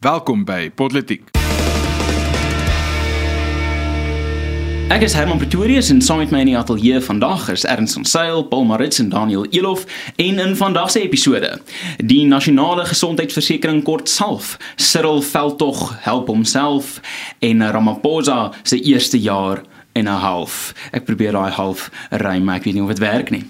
Welkom 0.00 0.46
by 0.48 0.70
Politiek. 0.72 1.26
Ek 4.88 5.04
is 5.04 5.12
Herman 5.12 5.36
Pretorius 5.36 5.90
en 5.92 6.00
saam 6.00 6.22
met 6.22 6.32
my 6.32 6.40
in 6.40 6.48
die 6.48 6.56
ateljee 6.56 7.02
vandag 7.04 7.50
is 7.52 7.66
Ernst 7.68 7.98
van 7.98 8.08
Sail, 8.08 8.40
Paul 8.48 8.64
Marits 8.70 9.02
en 9.04 9.12
Daniel 9.12 9.44
Elof 9.52 9.84
en 10.16 10.40
in 10.40 10.56
vandag 10.56 10.88
se 10.94 11.04
episode 11.04 11.52
die 12.00 12.24
nasionale 12.24 12.88
gesondheidsversekering 12.88 13.84
kort 13.84 14.08
salf. 14.08 14.56
Cyril 14.80 15.20
Veldtog 15.20 15.90
help 16.08 16.32
homself 16.32 16.96
en 17.44 17.60
Ramaphosa 17.60 18.54
se 18.62 18.80
eerste 18.80 19.20
jaar 19.20 19.66
en 19.92 20.08
'n 20.08 20.20
half. 20.24 20.72
Ek 20.96 21.04
probeer 21.04 21.36
daai 21.36 21.52
half 21.52 21.90
ry, 22.08 22.38
maar 22.40 22.56
ek 22.56 22.64
weet 22.64 22.74
nie 22.74 22.82
of 22.82 22.88
dit 22.88 23.04
werk 23.04 23.30
nie. 23.30 23.44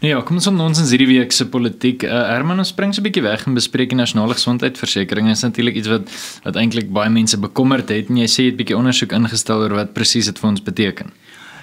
Ja, 0.00 0.22
kom 0.24 0.38
ons 0.38 0.46
aan 0.48 0.56
ons 0.64 0.78
in 0.80 0.86
hierdie 0.88 1.10
week 1.10 1.34
se 1.36 1.44
politiek. 1.52 2.06
Uh, 2.08 2.22
Herman, 2.30 2.62
ons 2.62 2.70
spring 2.72 2.94
so 2.96 3.02
'n 3.02 3.04
bietjie 3.04 3.20
weg 3.20 3.42
en 3.44 3.52
bespreek 3.52 3.90
die 3.92 3.98
nasionale 4.00 4.32
gesondheidsversekering. 4.32 5.26
Dit 5.28 5.36
is 5.36 5.42
natuurlik 5.44 5.76
iets 5.76 5.88
wat 5.92 6.08
wat 6.44 6.56
eintlik 6.56 6.88
baie 6.88 7.10
mense 7.10 7.36
bekommerd 7.36 7.92
het 7.92 8.08
en 8.08 8.16
jy 8.16 8.24
sê 8.24 8.38
jy 8.40 8.48
het 8.48 8.54
'n 8.54 8.62
bietjie 8.62 8.78
ondersoek 8.80 9.12
ingestel 9.12 9.60
oor 9.60 9.74
wat 9.76 9.92
presies 9.92 10.24
dit 10.24 10.38
vir 10.38 10.48
ons 10.48 10.62
beteken. 10.62 11.12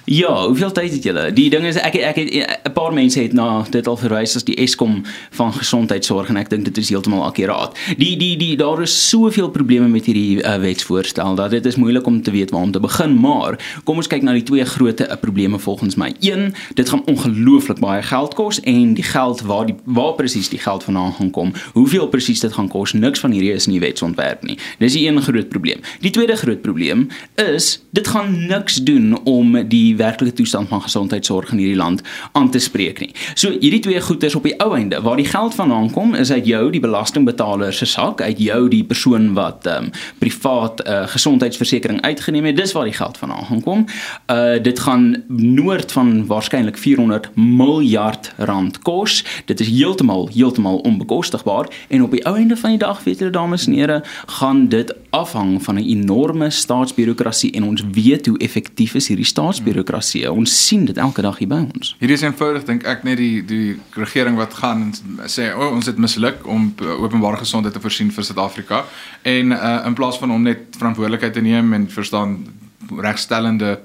Ja, 0.09 0.45
hoeveel 0.45 0.71
tyd 0.71 0.91
het 0.91 1.03
julle? 1.03 1.33
Die 1.35 1.49
ding 1.51 1.65
is 1.67 1.75
ek 1.75 1.97
ek 1.99 2.15
het 2.15 2.31
'n 2.63 2.71
paar 2.71 2.93
mense 2.93 3.19
het 3.19 3.33
na 3.33 3.65
dit 3.69 3.87
al 3.87 3.97
verwys 3.97 4.35
as 4.35 4.43
die 4.43 4.55
Eskom 4.55 5.03
van 5.31 5.53
gesondheidsorg 5.53 6.29
en 6.29 6.37
ek 6.37 6.49
dink 6.49 6.63
dit 6.65 6.77
is 6.77 6.89
heeltemal 6.89 7.25
akkuraat. 7.25 7.77
Die 7.97 8.15
die 8.17 8.37
die 8.37 8.55
daar 8.55 8.81
is 8.81 9.09
soveel 9.09 9.49
probleme 9.49 9.87
met 9.87 10.05
hierdie 10.05 10.43
uh, 10.43 10.55
wetsvoorstel 10.59 11.35
dat 11.35 11.51
dit 11.51 11.65
is 11.65 11.75
moeilik 11.75 12.05
om 12.05 12.21
te 12.21 12.31
weet 12.31 12.51
waar 12.51 12.61
om 12.61 12.71
te 12.71 12.79
begin, 12.79 13.19
maar 13.19 13.81
kom 13.83 13.97
ons 13.97 14.07
kyk 14.07 14.21
na 14.21 14.31
die 14.31 14.43
twee 14.43 14.65
groot 14.65 14.99
uh, 14.99 15.15
probleme 15.19 15.59
volgens 15.59 15.95
my. 15.95 16.13
Een, 16.19 16.53
dit 16.73 16.89
gaan 16.89 17.05
ongelooflik 17.05 17.79
baie 17.79 18.01
geld 18.01 18.33
kos 18.33 18.59
en 18.59 18.93
die 18.93 19.03
geld 19.03 19.41
waar 19.41 19.65
die 19.65 19.75
waar 19.83 20.13
presies 20.13 20.49
die 20.49 20.59
geld 20.59 20.83
vandaan 20.83 21.13
gaan 21.13 21.31
kom. 21.31 21.53
Hoeveel 21.73 22.07
presies 22.07 22.39
dit 22.39 22.53
gaan 22.53 22.67
kos? 22.67 22.93
Niks 22.93 23.19
van 23.19 23.31
hierdie 23.31 23.51
is 23.51 23.65
in 23.65 23.71
die 23.71 23.81
wetsontwerp 23.81 24.43
nie. 24.43 24.57
Dis 24.79 24.93
die 24.93 25.07
een 25.07 25.21
groot 25.21 25.49
probleem. 25.49 25.79
Die 25.99 26.11
tweede 26.11 26.35
groot 26.35 26.61
probleem 26.61 27.07
is 27.35 27.81
dit 27.91 28.07
gaan 28.07 28.47
niks 28.47 28.75
doen 28.75 29.19
om 29.23 29.67
die 29.67 29.96
werklike 29.97 30.33
toestand 30.33 30.69
van 30.69 30.81
gesondheidsorg 30.81 31.51
in 31.51 31.57
hierdie 31.57 31.79
land 31.79 32.01
aan 32.31 32.49
te 32.51 32.59
spreek 32.59 32.99
nie. 32.99 33.11
So 33.33 33.49
hierdie 33.49 33.81
twee 33.85 34.01
goeders 34.01 34.35
op 34.35 34.43
die 34.47 34.55
ou 34.63 34.73
einde 34.75 35.01
waar 35.01 35.19
die 35.19 35.27
geld 35.27 35.55
vandaan 35.55 35.91
kom 35.91 36.15
is 36.15 36.31
uit 36.31 36.45
jou 36.45 36.71
die 36.71 36.81
belastingbetaler 36.83 37.73
se 37.73 37.85
sak, 37.85 38.21
uit 38.21 38.39
jou 38.39 38.67
die 38.69 38.83
persoon 38.83 39.33
wat 39.37 39.65
ehm 39.65 39.87
um, 39.87 39.91
privaat 40.17 40.81
uh, 40.87 41.03
gesondheidsversekering 41.07 42.01
uitgeneem 42.01 42.45
het. 42.45 42.57
Dis 42.57 42.71
waar 42.71 42.87
die 42.89 42.93
geld 42.93 43.17
vandaan 43.17 43.45
gaan 43.45 43.61
kom. 43.61 43.85
Uh 44.31 44.57
dit 44.63 44.79
gaan 44.79 45.23
noord 45.27 45.91
van 45.91 46.25
waarskynlik 46.25 46.77
400 46.77 47.29
miljard 47.35 48.33
rand 48.37 48.79
kos. 48.79 49.23
Dit 49.45 49.59
is 49.59 49.67
heeltemal 49.67 50.29
heeltemal 50.33 50.77
onbekostigbaar 50.77 51.67
en 51.87 52.03
op 52.03 52.11
die 52.11 52.25
ou 52.25 52.35
einde 52.37 52.57
van 52.57 52.69
die 52.69 52.79
dag 52.79 53.03
weet 53.03 53.19
julle 53.19 53.31
dames 53.31 53.67
en 53.67 53.73
here, 53.73 54.03
gaan 54.25 54.67
dit 54.67 54.93
afhang 55.09 55.63
van 55.63 55.75
'n 55.75 55.87
enorme 55.97 56.49
staatsbureaukrasie 56.49 57.51
en 57.51 57.63
ons 57.63 57.83
weet 57.91 58.25
hoe 58.25 58.37
effektief 58.37 58.93
is 58.93 59.07
hierdie 59.07 59.25
staatsbureaukrasie. 59.25 59.86
Ons 60.31 60.53
sien 60.67 60.85
dit 60.85 60.97
elke 60.97 61.23
dag 61.25 61.37
hier 61.41 61.49
by 61.51 61.61
ons. 61.65 61.93
Hierdie 62.01 62.17
is 62.17 62.25
eenvoudig 62.25 62.65
dink 62.67 62.85
ek 62.89 63.03
net 63.07 63.19
die 63.21 63.41
die 63.47 63.77
regering 63.95 64.37
wat 64.39 64.57
gaan 64.59 64.87
en 64.89 65.29
sê 65.31 65.49
o, 65.53 65.61
oh, 65.67 65.73
ons 65.77 65.89
het 65.89 65.97
misluk 66.01 66.45
om 66.47 66.69
openbare 66.97 67.41
gesondheid 67.41 67.73
te 67.73 67.83
voorsien 67.83 68.11
vir 68.13 68.27
Suid-Afrika 68.27 68.83
en 69.23 69.55
uh, 69.55 69.81
in 69.87 69.97
plaas 69.97 70.19
van 70.21 70.31
om 70.31 70.43
net 70.43 70.77
verantwoordelikheid 70.77 71.33
te 71.33 71.43
neem 71.45 71.73
en 71.73 71.89
verstaan 71.91 72.39
regstellende 73.01 73.79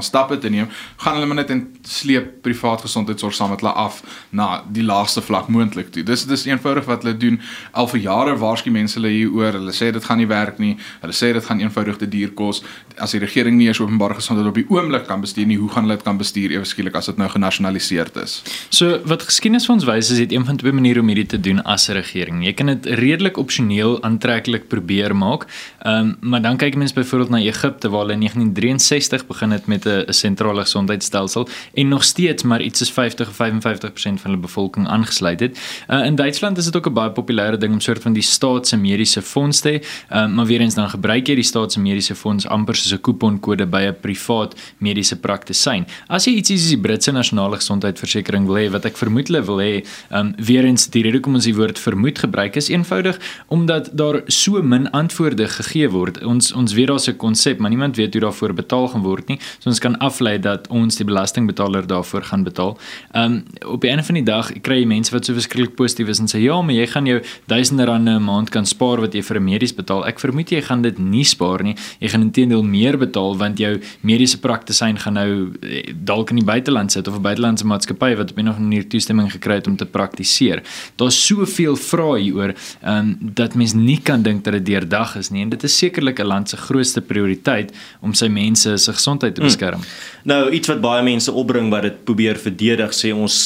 stappe 0.00 0.38
te 0.38 0.48
neem, 0.48 0.68
gaan 0.96 1.14
hulle 1.14 1.26
maar 1.26 1.40
net 1.42 1.50
in 1.50 1.62
sleep 1.82 2.42
privaat 2.42 2.80
gesondheidsorg 2.86 3.34
saam 3.34 3.50
met 3.50 3.60
hulle 3.60 3.72
af 3.72 4.00
na 4.30 4.62
die 4.68 4.84
laaste 4.84 5.22
vlak 5.22 5.48
moontlik 5.48 5.90
toe. 5.92 6.02
Dis 6.06 6.24
dis 6.26 6.46
eenvoudig 6.48 6.84
wat 6.88 7.04
hulle 7.04 7.16
doen 7.16 7.40
al 7.72 7.88
vir 7.92 8.00
jare 8.00 8.36
waarsku 8.40 8.70
mense 8.70 8.98
hulle 8.98 9.12
hieroor. 9.12 9.58
Hulle 9.60 9.74
sê 9.76 9.90
dit 9.92 10.04
gaan 10.04 10.20
nie 10.20 10.28
werk 10.30 10.58
nie. 10.62 10.76
Hulle 11.02 11.16
sê 11.16 11.32
dit 11.36 11.44
gaan 11.44 11.60
eenvoudig 11.60 12.00
te 12.00 12.08
duur 12.08 12.34
kos. 12.38 12.62
As 12.98 13.14
die 13.16 13.20
regering 13.22 13.56
nie 13.58 13.68
eens 13.68 13.80
openbare 13.80 14.18
gesondheid 14.18 14.48
op 14.48 14.58
die 14.58 14.66
oomblik 14.68 15.06
kan 15.08 15.20
bestuur 15.20 15.48
nie, 15.50 15.58
hoe 15.60 15.70
gaan 15.72 15.86
hulle 15.86 15.98
dit 15.98 16.06
kan 16.06 16.18
bestuur 16.20 16.54
ewe 16.56 16.68
skielik 16.68 16.96
as 16.98 17.10
dit 17.10 17.20
nou 17.20 17.28
genasionaliseer 17.30 18.10
is? 18.22 18.40
So 18.70 19.00
wat 19.10 19.26
geskiedenis 19.28 19.68
vir 19.68 19.76
ons 19.76 19.88
wys 19.88 20.12
is 20.14 20.22
dit 20.22 20.32
een 20.32 20.46
van 20.48 20.58
twee 20.60 20.72
maniere 20.72 21.04
om 21.04 21.12
hierdie 21.12 21.28
te 21.36 21.40
doen 21.40 21.62
as 21.64 21.88
'n 21.88 21.98
regering. 21.98 22.44
Jy 22.44 22.52
kan 22.52 22.66
dit 22.66 22.86
redelik 22.86 23.36
opsioneel 23.36 24.02
aantreklik 24.02 24.68
probeer 24.68 25.16
maak. 25.16 25.46
Ehm 25.82 25.98
um, 26.00 26.16
maar 26.20 26.42
dan 26.42 26.56
kyk 26.56 26.76
mense 26.76 26.94
byvoorbeeld 26.94 27.30
na 27.30 27.38
Egipte 27.38 27.90
waar 27.90 28.00
hulle 28.00 28.16
1963 28.34 29.26
begin 29.26 29.50
het 29.50 29.66
met 29.66 29.84
'n 29.86 30.12
sentrale 30.12 30.60
gesondheidstelsel 30.60 31.48
en 31.74 31.88
nog 31.88 32.04
steeds 32.04 32.42
maar 32.42 32.62
iets 32.62 32.78
soos 32.78 32.92
50 32.92 33.28
of 33.28 33.34
55% 33.34 34.20
van 34.20 34.30
hulle 34.30 34.36
bevolking 34.36 34.88
aangesluit 34.88 35.40
het. 35.40 35.58
Uh, 35.88 36.04
in 36.04 36.14
Duitsland 36.14 36.58
is 36.58 36.64
dit 36.64 36.76
ook 36.76 36.86
'n 36.86 36.92
baie 36.92 37.10
populêre 37.10 37.58
ding 37.58 37.72
om 37.72 37.80
soort 37.80 38.02
van 38.02 38.12
die 38.12 38.22
staat 38.22 38.68
se 38.68 38.76
mediese 38.76 39.22
fonds 39.22 39.60
te 39.60 39.68
hê, 39.68 39.84
uh, 40.12 40.26
maar 40.26 40.46
weer 40.46 40.60
eens 40.60 40.74
dan 40.74 40.90
gebruik 40.90 41.26
jy 41.26 41.34
die 41.34 41.44
staat 41.44 41.72
se 41.72 41.80
mediese 41.80 42.14
fonds 42.14 42.46
amper 42.46 42.74
soos 42.74 42.92
'n 42.92 43.00
kuponkode 43.00 43.66
by 43.66 43.80
'n 43.80 43.96
privaat 44.00 44.54
mediese 44.78 45.16
praktisyn. 45.16 45.86
As 46.06 46.24
jy 46.24 46.32
ietsie 46.32 46.58
soos 46.58 46.68
die 46.68 46.80
Britse 46.80 47.12
nasionale 47.12 47.56
gesondheidversekering 47.56 48.46
wil 48.46 48.56
hê 48.56 48.70
wat 48.70 48.84
ek 48.84 48.96
vermoed 48.96 49.28
hulle 49.28 49.42
wil 49.42 49.58
hê, 49.58 49.84
um, 50.10 50.34
weer 50.36 50.64
eens 50.64 50.86
die 50.86 51.02
rede 51.02 51.16
hoekom 51.16 51.34
ons 51.34 51.44
die 51.44 51.54
woord 51.54 51.78
vermoed 51.78 52.18
gebruik 52.18 52.56
is 52.56 52.68
eenvoudig 52.68 53.18
omdat 53.48 53.90
daar 53.92 54.22
so 54.26 54.62
min 54.62 54.90
antwoorde 54.90 55.48
gegee 55.48 55.88
word. 55.90 56.22
Ons 56.24 56.52
ons 56.52 56.72
weet 56.72 56.86
daar's 56.86 57.08
'n 57.08 57.16
konsep, 57.16 57.58
maar 57.58 57.70
niemand 57.70 57.96
weet 57.96 58.12
daarvoor 58.20 58.54
betaal 58.54 58.88
gaan 58.88 59.02
word 59.02 59.28
nie. 59.28 59.38
So 59.58 59.70
ons 59.70 59.78
kan 59.78 59.96
aflei 59.98 60.38
dat 60.38 60.68
ons 60.68 60.96
die 60.96 61.04
belastingbetaler 61.04 61.86
daarvoor 61.86 62.22
gaan 62.22 62.44
betaal. 62.44 62.78
Ehm 63.12 63.24
um, 63.24 63.44
op 63.70 63.80
die 63.80 63.90
einde 63.90 64.02
van 64.04 64.14
die 64.14 64.24
dag 64.24 64.52
kry 64.62 64.80
jy 64.80 64.86
mense 64.86 65.12
wat 65.12 65.24
so 65.24 65.34
verskriklik 65.36 65.76
positief 65.76 66.08
is 66.08 66.20
en 66.20 66.28
sê 66.30 66.40
ja, 66.42 66.60
maar 66.62 66.74
jy 66.74 66.86
gaan 66.86 67.06
jou 67.06 67.20
duisende 67.46 67.84
rande 67.84 68.10
'n 68.10 68.24
maand 68.24 68.50
kan 68.50 68.66
spaar 68.66 69.00
wat 69.00 69.14
jy 69.14 69.22
vir 69.22 69.36
'n 69.36 69.44
medies 69.44 69.74
betaal. 69.74 70.06
Ek 70.06 70.18
vermoed 70.20 70.50
jy 70.50 70.60
gaan 70.62 70.82
dit 70.82 70.98
nie 70.98 71.24
spaar 71.24 71.62
nie. 71.62 71.76
Jy 72.00 72.08
gaan 72.08 72.22
intedeel 72.22 72.62
meer 72.62 72.98
betaal 72.98 73.36
want 73.36 73.58
jou 73.58 73.80
mediese 74.00 74.38
praktisyn 74.38 74.98
gaan 74.98 75.14
nou 75.14 75.50
eh, 75.62 75.92
dalk 75.94 76.30
in 76.30 76.36
die 76.36 76.44
buiteland 76.44 76.92
sit 76.92 77.08
of 77.08 77.16
'n 77.16 77.22
buitelandse 77.22 77.66
maatskappy 77.66 78.16
wat 78.16 78.30
op 78.30 78.38
'n 78.38 78.48
of 78.48 78.56
ander 78.56 78.68
manier 78.68 78.88
toestemming 78.88 79.30
gekry 79.32 79.54
het 79.54 79.66
om 79.66 79.76
te 79.76 79.86
praktiseer. 79.86 80.62
Daar's 80.96 81.26
soveel 81.26 81.76
vrae 81.76 82.20
hieroor 82.20 82.54
ehm 82.82 82.98
um, 82.98 83.16
dat 83.20 83.54
mens 83.54 83.72
nie 83.72 84.00
kan 84.02 84.22
dink 84.22 84.44
dat 84.44 84.52
dit 84.52 84.66
deurdag 84.66 85.16
is 85.16 85.30
nie 85.30 85.42
en 85.42 85.48
dit 85.48 85.62
is 85.62 85.76
sekerlik 85.76 86.20
'n 86.20 86.26
land 86.26 86.48
se 86.48 86.56
grootste 86.56 87.00
prioriteit 87.00 87.72
om 88.00 88.09
sy 88.16 88.28
mense 88.32 88.76
se 88.78 88.92
gesondheid 88.92 89.34
te 89.34 89.42
hmm. 89.42 89.50
beskerm. 89.50 89.82
Hmm. 89.82 90.08
Nou 90.30 90.40
iets 90.52 90.68
wat 90.68 90.82
baie 90.84 91.04
mense 91.06 91.32
opbring 91.32 91.70
wat 91.72 91.86
dit 91.86 92.00
probeer 92.04 92.38
verdedig 92.40 92.92
sê 92.96 93.12
ons 93.16 93.36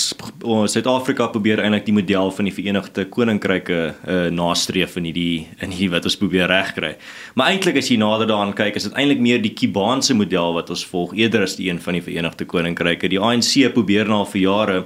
ons 0.42 0.74
Suid-Afrika 0.74 1.28
probeer 1.32 1.62
eintlik 1.62 1.86
die 1.86 1.94
model 1.94 2.32
van 2.34 2.48
die 2.48 2.54
Verenigde 2.54 3.06
Koninkryke 3.12 3.78
uh, 3.92 4.16
nastreef 4.34 4.98
in 4.98 5.08
hierdie 5.08 5.46
in 5.62 5.70
hierdie 5.70 5.92
wat 5.94 6.08
ons 6.10 6.18
probeer 6.18 6.50
regkry. 6.50 6.94
Maar 7.38 7.54
eintlik 7.54 7.78
as 7.80 7.92
jy 7.92 7.98
nader 8.02 8.28
daaraan 8.30 8.56
kyk 8.58 8.80
is 8.80 8.88
dit 8.88 8.98
eintlik 8.98 9.22
meer 9.22 9.42
die 9.44 9.54
Kubaanse 9.54 10.16
model 10.18 10.58
wat 10.58 10.74
ons 10.74 10.84
volg 10.90 11.14
eerder 11.18 11.46
as 11.46 11.56
die 11.60 11.70
een 11.70 11.80
van 11.84 11.98
die 11.98 12.04
Verenigde 12.04 12.48
Koninkryke. 12.50 13.10
Die 13.12 13.22
ANC 13.22 13.54
probeer 13.74 14.10
nou 14.10 14.24
al 14.24 14.30
vir 14.34 14.44
jare 14.44 14.78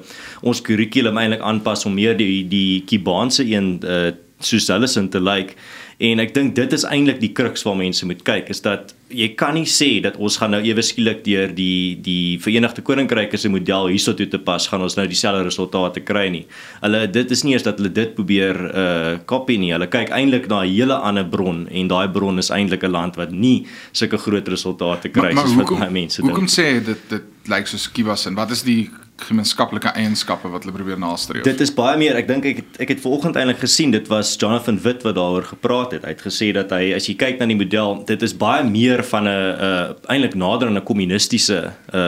ons 0.43 0.63
kurrikulum 0.65 1.19
eintlik 1.21 1.45
aanpas 1.45 1.87
om 1.89 1.97
meer 1.97 2.17
die 2.19 2.45
die 2.49 2.83
Kubaanse 2.89 3.47
een 3.49 3.79
uh, 3.85 4.11
soos 4.39 4.69
hulle 4.71 4.87
sin 4.87 5.09
te 5.11 5.21
lyk. 5.23 5.55
Like. 5.57 5.87
En 5.99 6.21
ek 6.23 6.31
dink 6.31 6.53
dit 6.55 6.75
is 6.77 6.85
eintlik 6.87 7.19
die 7.19 7.33
kruks 7.35 7.65
waar 7.67 7.75
mense 7.79 8.07
moet 8.07 8.21
kyk 8.23 8.53
is 8.55 8.61
dat 8.63 8.93
jy 9.11 9.33
kan 9.41 9.57
nie 9.57 9.67
sê 9.67 9.89
dat 10.05 10.15
ons 10.23 10.37
gaan 10.39 10.53
nou 10.55 10.61
ewe 10.63 10.83
skielik 10.85 11.25
deur 11.27 11.51
die 11.51 11.97
die 12.05 12.39
Verenigde 12.39 12.85
Koninkryk 12.87 13.35
se 13.35 13.51
model 13.51 13.89
hierso 13.91 14.15
toe 14.15 14.29
te 14.31 14.39
pas 14.39 14.69
gaan 14.71 14.85
ons 14.87 14.95
nou 14.95 15.09
dieselfde 15.11 15.49
resultate 15.49 16.05
kry 16.07 16.29
nie. 16.31 16.45
Hulle 16.85 17.01
dit 17.11 17.35
is 17.35 17.43
nie 17.43 17.57
eers 17.57 17.67
dat 17.67 17.83
hulle 17.83 17.91
dit 17.91 18.15
probeer 18.15 18.61
uh 18.69 19.17
kopie 19.27 19.59
nie. 19.59 19.73
Hulle 19.75 19.91
kyk 19.91 20.15
eintlik 20.15 20.47
na 20.47 20.63
'n 20.63 20.71
hele 20.71 20.95
ander 20.95 21.27
bron 21.27 21.67
en 21.67 21.91
daai 21.91 22.07
bron 22.15 22.39
is 22.39 22.53
eintlik 22.55 22.85
'n 22.85 22.95
land 22.95 23.19
wat 23.19 23.33
nie 23.33 23.67
sulke 23.93 24.23
groot 24.23 24.49
resultate 24.49 25.11
kry 25.11 25.35
soos 25.35 25.57
wat 25.59 25.75
baie 25.81 25.91
mense 25.91 26.23
dink. 26.23 26.31
Hoekom 26.31 26.47
sê 26.47 26.79
dit 26.79 27.11
dit 27.11 27.27
lyk 27.49 27.67
soos 27.67 27.91
Kibas 27.91 28.27
en 28.27 28.39
wat 28.39 28.51
is 28.55 28.63
die 28.63 28.87
gemeenskaplike 29.19 29.91
eienskappe 29.99 30.49
wat 30.53 30.65
hulle 30.65 30.75
probeer 30.77 30.99
nastreef. 31.01 31.43
Dit 31.47 31.61
is 31.61 31.73
baie 31.75 31.97
meer. 31.99 32.17
Ek 32.19 32.29
dink 32.29 32.47
ek 32.49 32.61
het, 32.63 32.79
ek 32.85 32.93
het 32.95 33.01
vanoggend 33.03 33.39
eintlik 33.39 33.61
gesien 33.63 33.93
dit 33.95 34.07
was 34.11 34.35
Jonathan 34.39 34.79
Wit 34.85 35.03
wat 35.07 35.17
daaroor 35.19 35.47
gepraat 35.49 35.97
het. 35.97 36.07
Hy 36.07 36.15
het 36.15 36.23
gesê 36.25 36.51
dat 36.55 36.73
hy 36.75 36.93
as 36.97 37.09
jy 37.11 37.17
kyk 37.19 37.41
na 37.41 37.49
die 37.51 37.59
model, 37.59 37.99
dit 38.09 38.23
is 38.23 38.35
baie 38.39 38.65
meer 38.67 39.03
van 39.11 39.29
'n 39.29 39.35
uh, 39.69 40.13
eintlik 40.15 40.35
nader 40.39 40.69
aan 40.69 40.79
'n 40.79 40.85
kommunistiese 40.85 41.73
uh, 41.95 42.01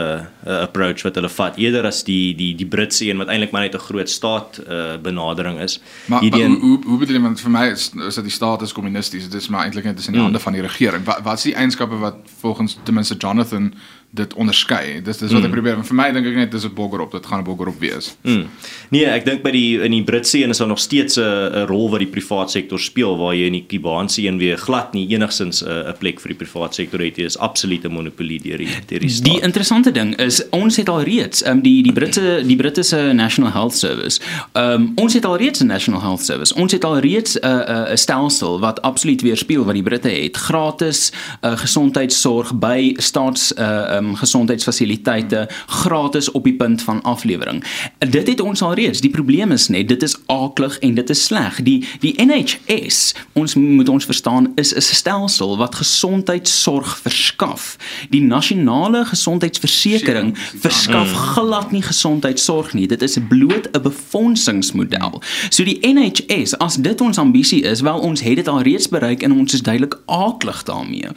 uh, 0.47 0.61
approach 0.61 1.03
wat 1.03 1.15
hulle 1.15 1.29
vat 1.29 1.57
eerder 1.57 1.85
as 1.85 2.03
die 2.03 2.33
die 2.35 2.55
die 2.55 2.67
Britse 2.67 3.05
een 3.05 3.17
wat 3.17 3.27
eintlik 3.27 3.51
maar 3.51 3.67
net 3.67 3.75
'n 3.75 3.85
groot 3.87 4.09
staat 4.09 4.61
uh, 4.67 4.97
benadering 5.01 5.59
is. 5.59 5.81
Maar, 6.05 6.23
maar 6.23 6.39
een, 6.39 6.57
hoe 6.61 6.79
hoe 6.85 6.97
bedoel 6.97 7.15
jy 7.15 7.21
want 7.21 7.41
vir 7.41 7.51
my 7.51 7.65
is, 7.71 7.91
is 8.07 8.15
dat 8.15 8.23
die 8.23 8.33
staat 8.33 8.61
is 8.61 8.73
kommunisties. 8.73 9.29
Dit 9.29 9.41
is 9.41 9.49
maar 9.49 9.63
eintlik 9.65 9.83
net 9.83 9.99
in 9.99 10.13
die 10.13 10.15
mm. 10.15 10.23
hande 10.31 10.39
van 10.39 10.53
die 10.53 10.61
regering. 10.61 11.05
Wat 11.05 11.19
wat 11.23 11.37
is 11.37 11.43
die 11.43 11.55
eienskappe 11.55 11.97
wat 11.97 12.15
volgens 12.39 12.77
ten 12.83 12.93
minste 12.93 13.15
Jonathan 13.15 13.73
dit 14.11 14.33
onderskei. 14.33 14.99
Dis 15.03 15.21
dis 15.21 15.31
wat 15.31 15.45
ek 15.47 15.53
probeer. 15.53 15.79
Vir 15.87 15.95
my 15.95 16.09
dink 16.11 16.27
ek 16.27 16.35
net 16.35 16.51
dis 16.51 16.65
'n 16.67 16.73
boggerop, 16.75 17.11
dit 17.15 17.25
gaan 17.25 17.39
'n 17.39 17.43
boggerop 17.47 17.79
wees. 17.79 18.15
Mm. 18.23 18.47
Nee, 18.89 19.05
ek 19.05 19.25
dink 19.25 19.41
by 19.41 19.51
die 19.51 19.79
in 19.79 19.91
die 19.91 20.03
Britse 20.03 20.37
een 20.37 20.49
is 20.49 20.57
daar 20.57 20.67
nog 20.67 20.79
steeds 20.79 21.15
'n 21.17 21.65
rol 21.67 21.89
wat 21.89 21.99
die 21.99 22.11
privaat 22.11 22.51
sektor 22.51 22.79
speel 22.79 23.17
waar 23.17 23.33
jy 23.35 23.45
in 23.45 23.53
die 23.53 23.65
Kubaanse 23.67 24.21
een 24.21 24.37
weer 24.37 24.57
glad 24.57 24.93
nie 24.93 25.07
enigsins 25.07 25.63
'n 25.63 25.87
'n 25.87 25.97
plek 25.97 26.19
vir 26.19 26.27
die 26.27 26.45
privaat 26.45 26.75
sektor 26.75 26.99
het. 26.99 27.15
Dit 27.15 27.25
is 27.25 27.37
absolute 27.37 27.89
monopolie 27.89 28.39
deur 28.41 28.57
die 28.57 28.67
deur 28.87 28.99
die 28.99 29.09
staat. 29.09 29.25
Die 29.25 29.41
interessante 29.41 29.91
ding 29.91 30.15
is 30.19 30.49
ons 30.49 30.75
het 30.75 30.89
al 30.89 31.03
reeds 31.03 31.45
um, 31.45 31.61
die 31.61 31.83
die 31.83 31.93
Britse 31.93 32.43
die 32.45 32.55
Britse 32.55 33.13
National 33.13 33.51
Health 33.51 33.75
Service. 33.75 34.19
Um, 34.53 34.91
ons 34.95 35.13
het 35.13 35.25
al 35.25 35.37
reeds 35.37 35.59
'n 35.59 35.67
National 35.67 36.01
Health 36.01 36.25
Service. 36.25 36.53
Ons 36.53 36.71
het 36.71 36.83
al 36.83 36.99
reeds 36.99 37.39
'n 37.39 37.45
uh, 37.45 37.51
'n 37.51 37.91
uh, 37.91 37.95
stelsel 37.95 38.59
wat 38.59 38.81
absoluut 38.81 39.21
weerspieël 39.21 39.63
wat 39.63 39.73
die 39.73 39.83
Britte 39.83 40.09
het. 40.09 40.37
Gratis 40.37 41.11
uh, 41.41 41.57
gesondheidsorg 41.57 42.59
by 42.59 42.93
staats 42.97 43.53
uh, 43.57 44.00
um, 44.03 44.15
gesondheidsfasiliteite, 44.15 45.49
gratis 45.67 46.31
op 46.31 46.43
die 46.43 46.55
punt 46.55 46.81
van 46.81 47.01
aflewering. 47.01 47.63
Dit 48.09 48.27
het 48.27 48.41
ons 48.41 48.61
al 48.61 48.73
reeds. 48.73 49.01
Die 49.01 49.09
probleem 49.09 49.51
is 49.51 49.67
net 49.67 49.87
dit 49.87 50.03
is 50.03 50.17
aaklig 50.25 50.79
en 50.79 50.95
dit 50.95 51.09
is 51.09 51.23
sleg. 51.23 51.61
Die 51.63 51.79
die 51.99 52.13
NHS, 52.21 53.13
ons 53.33 53.55
moet 53.55 53.89
ons 53.89 54.05
verstaan, 54.05 54.51
is 54.55 54.73
'n 54.75 54.81
stelsel 54.81 55.57
wat 55.57 55.75
gesondheidsorg 55.75 56.97
verskaf. 56.97 57.77
Die 58.09 58.21
nasionale 58.21 59.05
gesondheidsversekering 59.05 60.37
verskaf 60.37 61.11
glad 61.11 61.71
nie 61.71 61.81
gesondheidsorg 61.81 62.73
nie. 62.73 62.87
Dit 62.87 63.01
is 63.01 63.17
bloot 63.27 63.69
'n 63.71 63.81
befondsingsmodel. 63.81 65.21
So 65.49 65.63
die 65.63 65.79
NHS, 65.81 66.57
as 66.57 66.75
dit 66.75 67.01
ons 67.01 67.17
ambisie 67.17 67.61
is, 67.61 67.81
wel 67.81 67.99
ons 67.99 68.21
het 68.21 68.35
dit 68.35 68.47
al 68.47 68.61
reeds 68.61 68.89
bereik 68.89 69.23
en 69.23 69.31
ons 69.31 69.53
is 69.53 69.61
duidelik 69.61 69.99
aaklig 70.05 70.63
daarmee. 70.63 71.07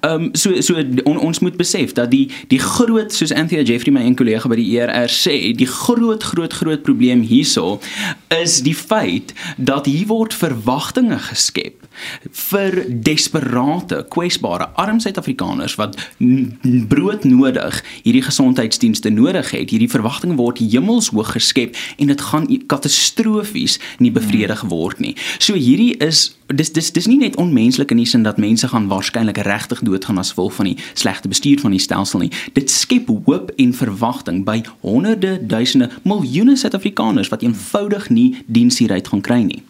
Ehm 0.00 0.22
um, 0.22 0.28
so 0.32 0.60
so 0.60 0.74
on, 1.02 1.18
ons 1.18 1.38
moet 1.38 1.56
besef 1.56 1.92
dat 1.92 2.10
die 2.10 2.30
die 2.52 2.60
groot 2.62 3.12
soos 3.14 3.32
Anthea 3.34 3.62
Jeffrey 3.62 3.92
my 3.94 4.04
en 4.04 4.16
kollega 4.18 4.48
by 4.50 4.58
die 4.60 4.68
ERR 4.78 5.10
sê, 5.12 5.36
die 5.56 5.68
groot 5.68 6.22
groot 6.22 6.52
groot 6.52 6.82
probleem 6.86 7.24
hierso 7.26 7.78
is 8.34 8.60
die 8.66 8.76
feit 8.76 9.34
dat 9.56 9.86
hier 9.90 10.08
word 10.10 10.34
verwagtinge 10.36 11.18
geskep 11.30 11.84
vir 12.50 12.80
desperate, 13.06 14.00
kwesbare 14.10 14.68
arm 14.80 15.00
Suid-Afrikaners 15.02 15.76
wat 15.78 15.96
broodnodig 16.90 17.80
hierdie 18.02 18.24
gesondheidsdienste 18.26 19.12
nodig 19.14 19.52
het. 19.54 19.70
Hierdie 19.70 19.90
verwagtinge 19.90 20.38
word 20.40 20.62
hemelshoog 20.62 21.34
geskep 21.36 21.78
en 21.98 22.10
dit 22.10 22.26
gaan 22.30 22.48
katastrofies 22.70 23.78
nie 24.02 24.12
bevredig 24.14 24.64
word 24.70 25.02
nie. 25.02 25.14
So 25.38 25.54
hierdie 25.54 25.94
is 26.02 26.32
dis 26.46 26.72
dis 26.72 26.92
dis 26.92 27.06
nie 27.06 27.18
net 27.18 27.36
onmenslik 27.36 27.90
in 27.90 27.96
die 27.96 28.06
sin 28.06 28.22
dat 28.22 28.36
mense 28.36 28.68
gaan 28.68 28.88
waarskynlik 28.88 29.38
regtig 29.46 29.80
doodgaan 29.80 30.18
as 30.18 30.28
gevolg 30.34 30.54
van 30.54 30.64
die 30.64 30.78
slegte 30.94 31.28
bestuur 31.28 31.60
van 31.60 31.70
die 31.70 31.80
stelsel 31.80 32.20
nie. 32.20 32.32
Dit 32.52 32.70
skep 32.70 33.08
hoop 33.08 33.50
en 33.56 33.74
verwagting 33.74 34.44
by 34.44 34.62
honderde, 34.80 35.38
duisende, 35.46 35.90
miljoene 36.02 36.56
Suid-Afrikaners 36.56 37.28
wat 37.28 37.42
eenvoudig 37.42 38.08
nie 38.08 38.44
diens 38.46 38.78
hieruit 38.78 39.08
gaan 39.08 39.20
kry 39.24 39.42
nie. 39.42 39.62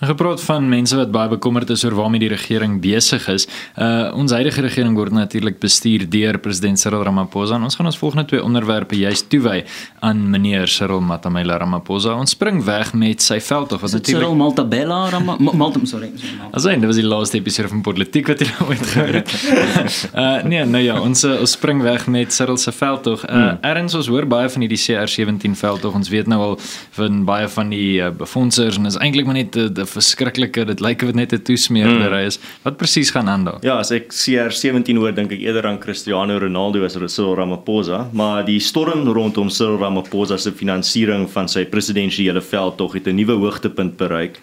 Gepraat 0.00 0.42
van 0.44 0.68
mense 0.68 0.96
wat 0.96 1.08
baie 1.10 1.28
bekommerd 1.28 1.70
is 1.72 1.84
oor 1.84 1.94
waarmee 1.96 2.20
die 2.20 2.28
regering 2.28 2.80
besig 2.84 3.28
is. 3.32 3.46
Uh 3.80 4.12
ons 4.12 4.32
huidige 4.32 4.60
regering 4.60 4.92
word 4.96 5.14
natuurlik 5.16 5.56
bestuur 5.58 6.04
deur 6.10 6.36
president 6.38 6.78
Cyril 6.80 7.04
Ramaphosa. 7.04 7.56
En 7.56 7.64
ons 7.64 7.76
gaan 7.76 7.88
ons 7.88 7.96
volgende 7.98 8.26
twee 8.28 8.42
onderwerpe 8.44 8.96
juis 8.96 9.22
toewy 9.28 9.62
aan 10.04 10.20
meneer 10.30 10.68
Cyril 10.68 11.00
Matamela 11.00 11.56
Ramaphosa. 11.56 12.12
Ons 12.12 12.36
spring 12.36 12.60
weg 12.64 12.92
met 12.92 13.24
sy 13.24 13.38
veldtog 13.40 13.80
wat 13.80 13.94
natuurlik 13.96 14.22
Cyril 14.26 14.36
Matabella 14.36 14.98
Ramaphosa, 15.14 15.86
sorry. 15.88 16.10
Asyn, 16.50 16.84
dit 16.84 16.90
was 16.92 17.00
die 17.00 17.06
laaste 17.06 17.40
episode 17.40 17.72
van 17.72 17.80
politiek 17.80 18.28
wat 18.28 18.44
jy 18.44 18.50
nou 18.52 18.68
ooit 18.68 18.84
gehoor 18.92 19.20
het. 19.22 19.32
uh 20.26 20.44
nee, 20.44 20.60
nou 20.68 20.84
ja, 20.84 20.98
ons 21.00 21.24
ons 21.24 21.56
spring 21.56 21.80
weg 21.86 22.04
met 22.12 22.36
Cyril 22.36 22.60
se 22.60 22.72
veldtog. 22.72 23.24
Uh 23.24 23.32
hmm. 23.32 23.64
erns 23.72 23.96
ons 23.96 24.12
hoor 24.12 24.28
baie 24.28 24.52
van 24.52 24.66
hierdie 24.66 24.82
CR17 24.84 25.56
veldtog. 25.56 25.96
Ons 25.96 26.12
weet 26.12 26.28
nou 26.28 26.42
al 26.50 26.60
van 27.00 27.24
baie 27.24 27.48
van 27.48 27.72
die 27.72 27.96
uh, 28.04 28.12
befondsers 28.12 28.76
en 28.76 28.92
is 28.92 29.00
eintlik 29.00 29.24
maar 29.24 29.40
net 29.40 29.56
'n 29.56 29.85
verskriklike 29.86 30.64
dit 30.68 30.80
lyk 30.80 31.02
of 31.02 31.12
dit 31.12 31.18
net 31.18 31.32
'n 31.32 31.42
toesmeerdery 31.42 32.22
hmm. 32.22 32.26
is. 32.26 32.38
Wat 32.62 32.76
presies 32.76 33.10
gaan 33.10 33.28
aan 33.28 33.44
daar? 33.44 33.58
Ja, 33.62 33.78
as 33.78 33.90
ek 33.90 34.12
CR17 34.12 34.96
hoor, 34.96 35.14
dink 35.14 35.32
ek 35.32 35.40
eerder 35.40 35.66
aan 35.66 35.78
Cristiano 35.78 36.38
Ronaldo 36.38 36.84
as 36.84 36.92
Cyril 36.92 37.34
Ramaphosa, 37.36 38.08
maar 38.12 38.44
die 38.44 38.60
storm 38.60 39.06
rondom 39.08 39.50
Cyril 39.50 39.78
Ramaphosa 39.78 40.36
se 40.36 40.52
finansiering 40.52 41.28
van 41.30 41.48
sy 41.48 41.64
presidensiële 41.64 42.40
veldtog 42.40 42.94
het 42.94 43.06
'n 43.06 43.16
nuwe 43.16 43.32
hoogtepunt 43.32 43.96
bereik. 43.96 44.40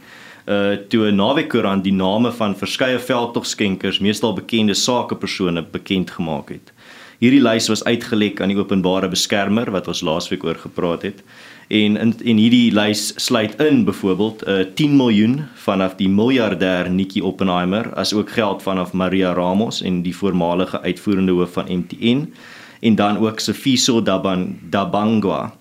Uh 0.48 0.76
toe 0.90 1.12
'n 1.12 1.16
naweekkoerant 1.16 1.84
die 1.84 1.94
name 1.94 2.32
van 2.32 2.56
verskeie 2.56 3.00
veldtogskenkers, 3.00 4.00
meestal 4.00 4.34
bekende 4.34 4.74
sakepersone, 4.74 5.64
bekend 5.72 6.12
gemaak 6.12 6.50
het. 6.50 6.74
Hierdie 7.20 7.42
lys 7.42 7.70
was 7.70 7.84
uitgelek 7.84 8.42
aan 8.42 8.52
die 8.52 8.58
openbare 8.58 9.08
beskermer 9.08 9.72
wat 9.72 9.88
ons 9.88 10.02
laasweek 10.02 10.44
oor 10.44 10.56
gepraat 10.60 11.02
het 11.02 11.24
en 11.68 11.98
in 11.98 12.14
en 12.24 12.38
hierdie 12.38 12.72
lys 12.76 13.14
sluit 13.16 13.56
in 13.62 13.84
byvoorbeeld 13.86 14.48
uh, 14.48 14.66
10 14.76 14.96
miljoen 14.96 15.40
vanaf 15.56 15.96
die 15.96 16.10
miljardêr 16.10 16.90
Nikki 16.92 17.22
Oppenheimer 17.22 17.94
as 17.96 18.14
ook 18.14 18.30
geld 18.30 18.64
vanaf 18.64 18.94
Maria 18.94 19.34
Ramos 19.34 19.82
en 19.82 20.02
die 20.04 20.16
voormalige 20.16 20.82
uitvoerende 20.82 21.32
hoof 21.32 21.54
van 21.54 21.72
MTN 21.72 22.34
en 22.82 22.96
dan 22.96 23.18
ook 23.18 23.40
Sifiso 23.40 24.02
Dabang 24.02 24.58
Dabangwa 24.70 25.54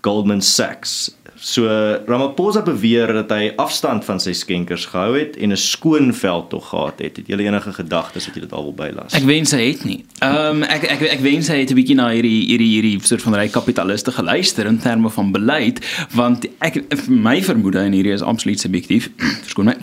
Goldman 0.00 0.42
Sachs 0.42 1.17
So 1.40 1.66
Ramaphosa 2.06 2.62
beweer 2.62 3.12
dat 3.12 3.30
hy 3.30 3.52
afstand 3.56 4.04
van 4.04 4.20
sy 4.20 4.32
skenkers 4.34 4.88
gehou 4.90 5.14
het 5.18 5.36
en 5.36 5.52
'n 5.52 5.56
skoon 5.56 6.14
veld 6.14 6.50
tog 6.50 6.68
gehad 6.68 6.98
het. 6.98 7.16
Het 7.16 7.26
jy 7.26 7.38
enige 7.46 7.72
gedagtes 7.72 8.24
dat 8.26 8.34
jy 8.34 8.40
dit 8.40 8.52
al 8.52 8.62
wil 8.62 8.74
bylas? 8.74 9.12
Ek 9.14 9.22
wens 9.22 9.50
hy 9.50 9.70
het 9.70 9.84
nie. 9.84 10.04
Ehm 10.18 10.62
um, 10.62 10.62
ek 10.62 10.84
ek 10.84 11.02
ek 11.02 11.20
wens 11.20 11.48
hy 11.48 11.58
het 11.60 11.70
'n 11.70 11.74
bietjie 11.74 11.94
na 11.94 12.10
hierdie 12.10 12.46
hierdie 12.46 12.72
hierdie 12.74 13.06
soort 13.06 13.22
van 13.22 13.34
ryk 13.34 13.52
kapitaliste 13.52 14.12
geluister 14.12 14.66
in 14.66 14.78
terme 14.78 15.10
van 15.10 15.32
beleid 15.32 15.80
want 16.14 16.46
ek 16.58 16.82
my 17.08 17.42
vermoede 17.42 17.78
en 17.78 17.92
hierdie 17.92 18.12
is 18.12 18.22
absoluut 18.22 18.60
subjektief. 18.60 19.10
Verskoon 19.44 19.66
my 19.66 19.76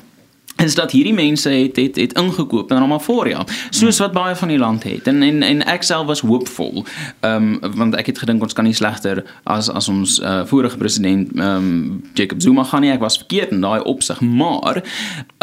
is 0.64 0.76
dat 0.76 0.92
hierdie 0.92 1.14
mense 1.14 1.50
het 1.50 1.76
het 1.76 1.96
het 1.96 2.14
ingekoop 2.14 2.72
in 2.72 2.78
Ramaphoria 2.78 3.44
soos 3.70 4.00
wat 4.00 4.14
baie 4.16 4.36
van 4.36 4.48
die 4.48 4.58
land 4.58 4.84
het. 4.84 5.08
En 5.08 5.22
en 5.22 5.44
en 5.44 5.64
ek 5.66 5.84
self 5.84 6.06
was 6.08 6.22
hoopvol 6.22 6.86
um, 7.22 7.60
want 7.76 7.96
ek 7.96 8.06
het 8.06 8.22
gedink 8.24 8.42
ons 8.42 8.54
kan 8.54 8.64
nie 8.68 8.74
slegter 8.74 9.24
as 9.44 9.70
as 9.70 9.90
ons 9.92 10.20
uh, 10.22 10.46
vorige 10.46 10.78
president 10.78 11.32
um, 11.40 12.04
Jacob 12.14 12.42
Zuma 12.42 12.64
gaan 12.64 12.82
nie. 12.82 12.92
Ek 12.92 13.04
was 13.04 13.18
verkeerd 13.18 13.52
in 13.52 13.62
daai 13.62 13.82
opsig 13.84 14.22
maar 14.22 14.82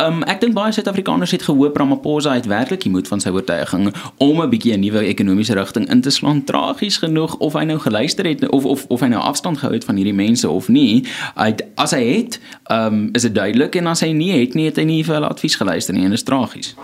um, 0.00 0.23
ek 0.23 0.41
dink 0.41 0.56
baie 0.56 0.73
Suid-Afrikaners 0.73 1.37
het 1.37 1.43
gehoop 1.43 1.76
Ramaphosa 1.76 2.35
het 2.38 2.49
werklik 2.49 2.87
die 2.87 2.93
moed 2.93 3.09
van 3.09 3.20
sy 3.20 3.35
oortuiging 3.35 3.93
om 4.17 4.43
'n 4.43 4.50
bietjie 4.50 4.73
'n 4.76 4.81
nuwe 4.81 5.05
ekonomiese 5.12 5.55
rigting 5.55 5.91
in 5.91 6.00
te 6.00 6.11
slaan. 6.11 6.44
Tragies 6.44 6.97
genoeg 6.97 7.37
of 7.37 7.53
hy 7.53 7.64
nou 7.64 7.79
geluister 7.79 8.25
het 8.26 8.49
of 8.49 8.64
of 8.64 8.85
of 8.88 9.00
hy 9.00 9.06
nou 9.12 9.20
afstand 9.20 9.59
gehou 9.59 9.75
het 9.75 9.85
van 9.85 9.97
hierdie 9.97 10.14
mense 10.14 10.49
of 10.49 10.69
nie 10.69 11.05
hy 11.35 11.55
as 11.76 11.91
hy 11.91 12.03
het 12.05 12.41
um, 12.70 13.09
is 13.12 13.23
dit 13.23 13.35
duidelik 13.35 13.76
en 13.76 13.87
as 13.87 14.00
hy 14.00 14.12
nie 14.12 14.32
het 14.32 14.55
nie 14.55 14.64
het 14.64 14.76
hy 14.76 14.85
nie 14.88 15.03
vir 15.12 15.20
hulle 15.20 15.32
advies 15.37 15.61
geluister 15.61 15.97
nie 15.97 16.09
en 16.09 16.17
dit 16.17 16.20
is 16.20 16.29
tragies. 16.29 16.75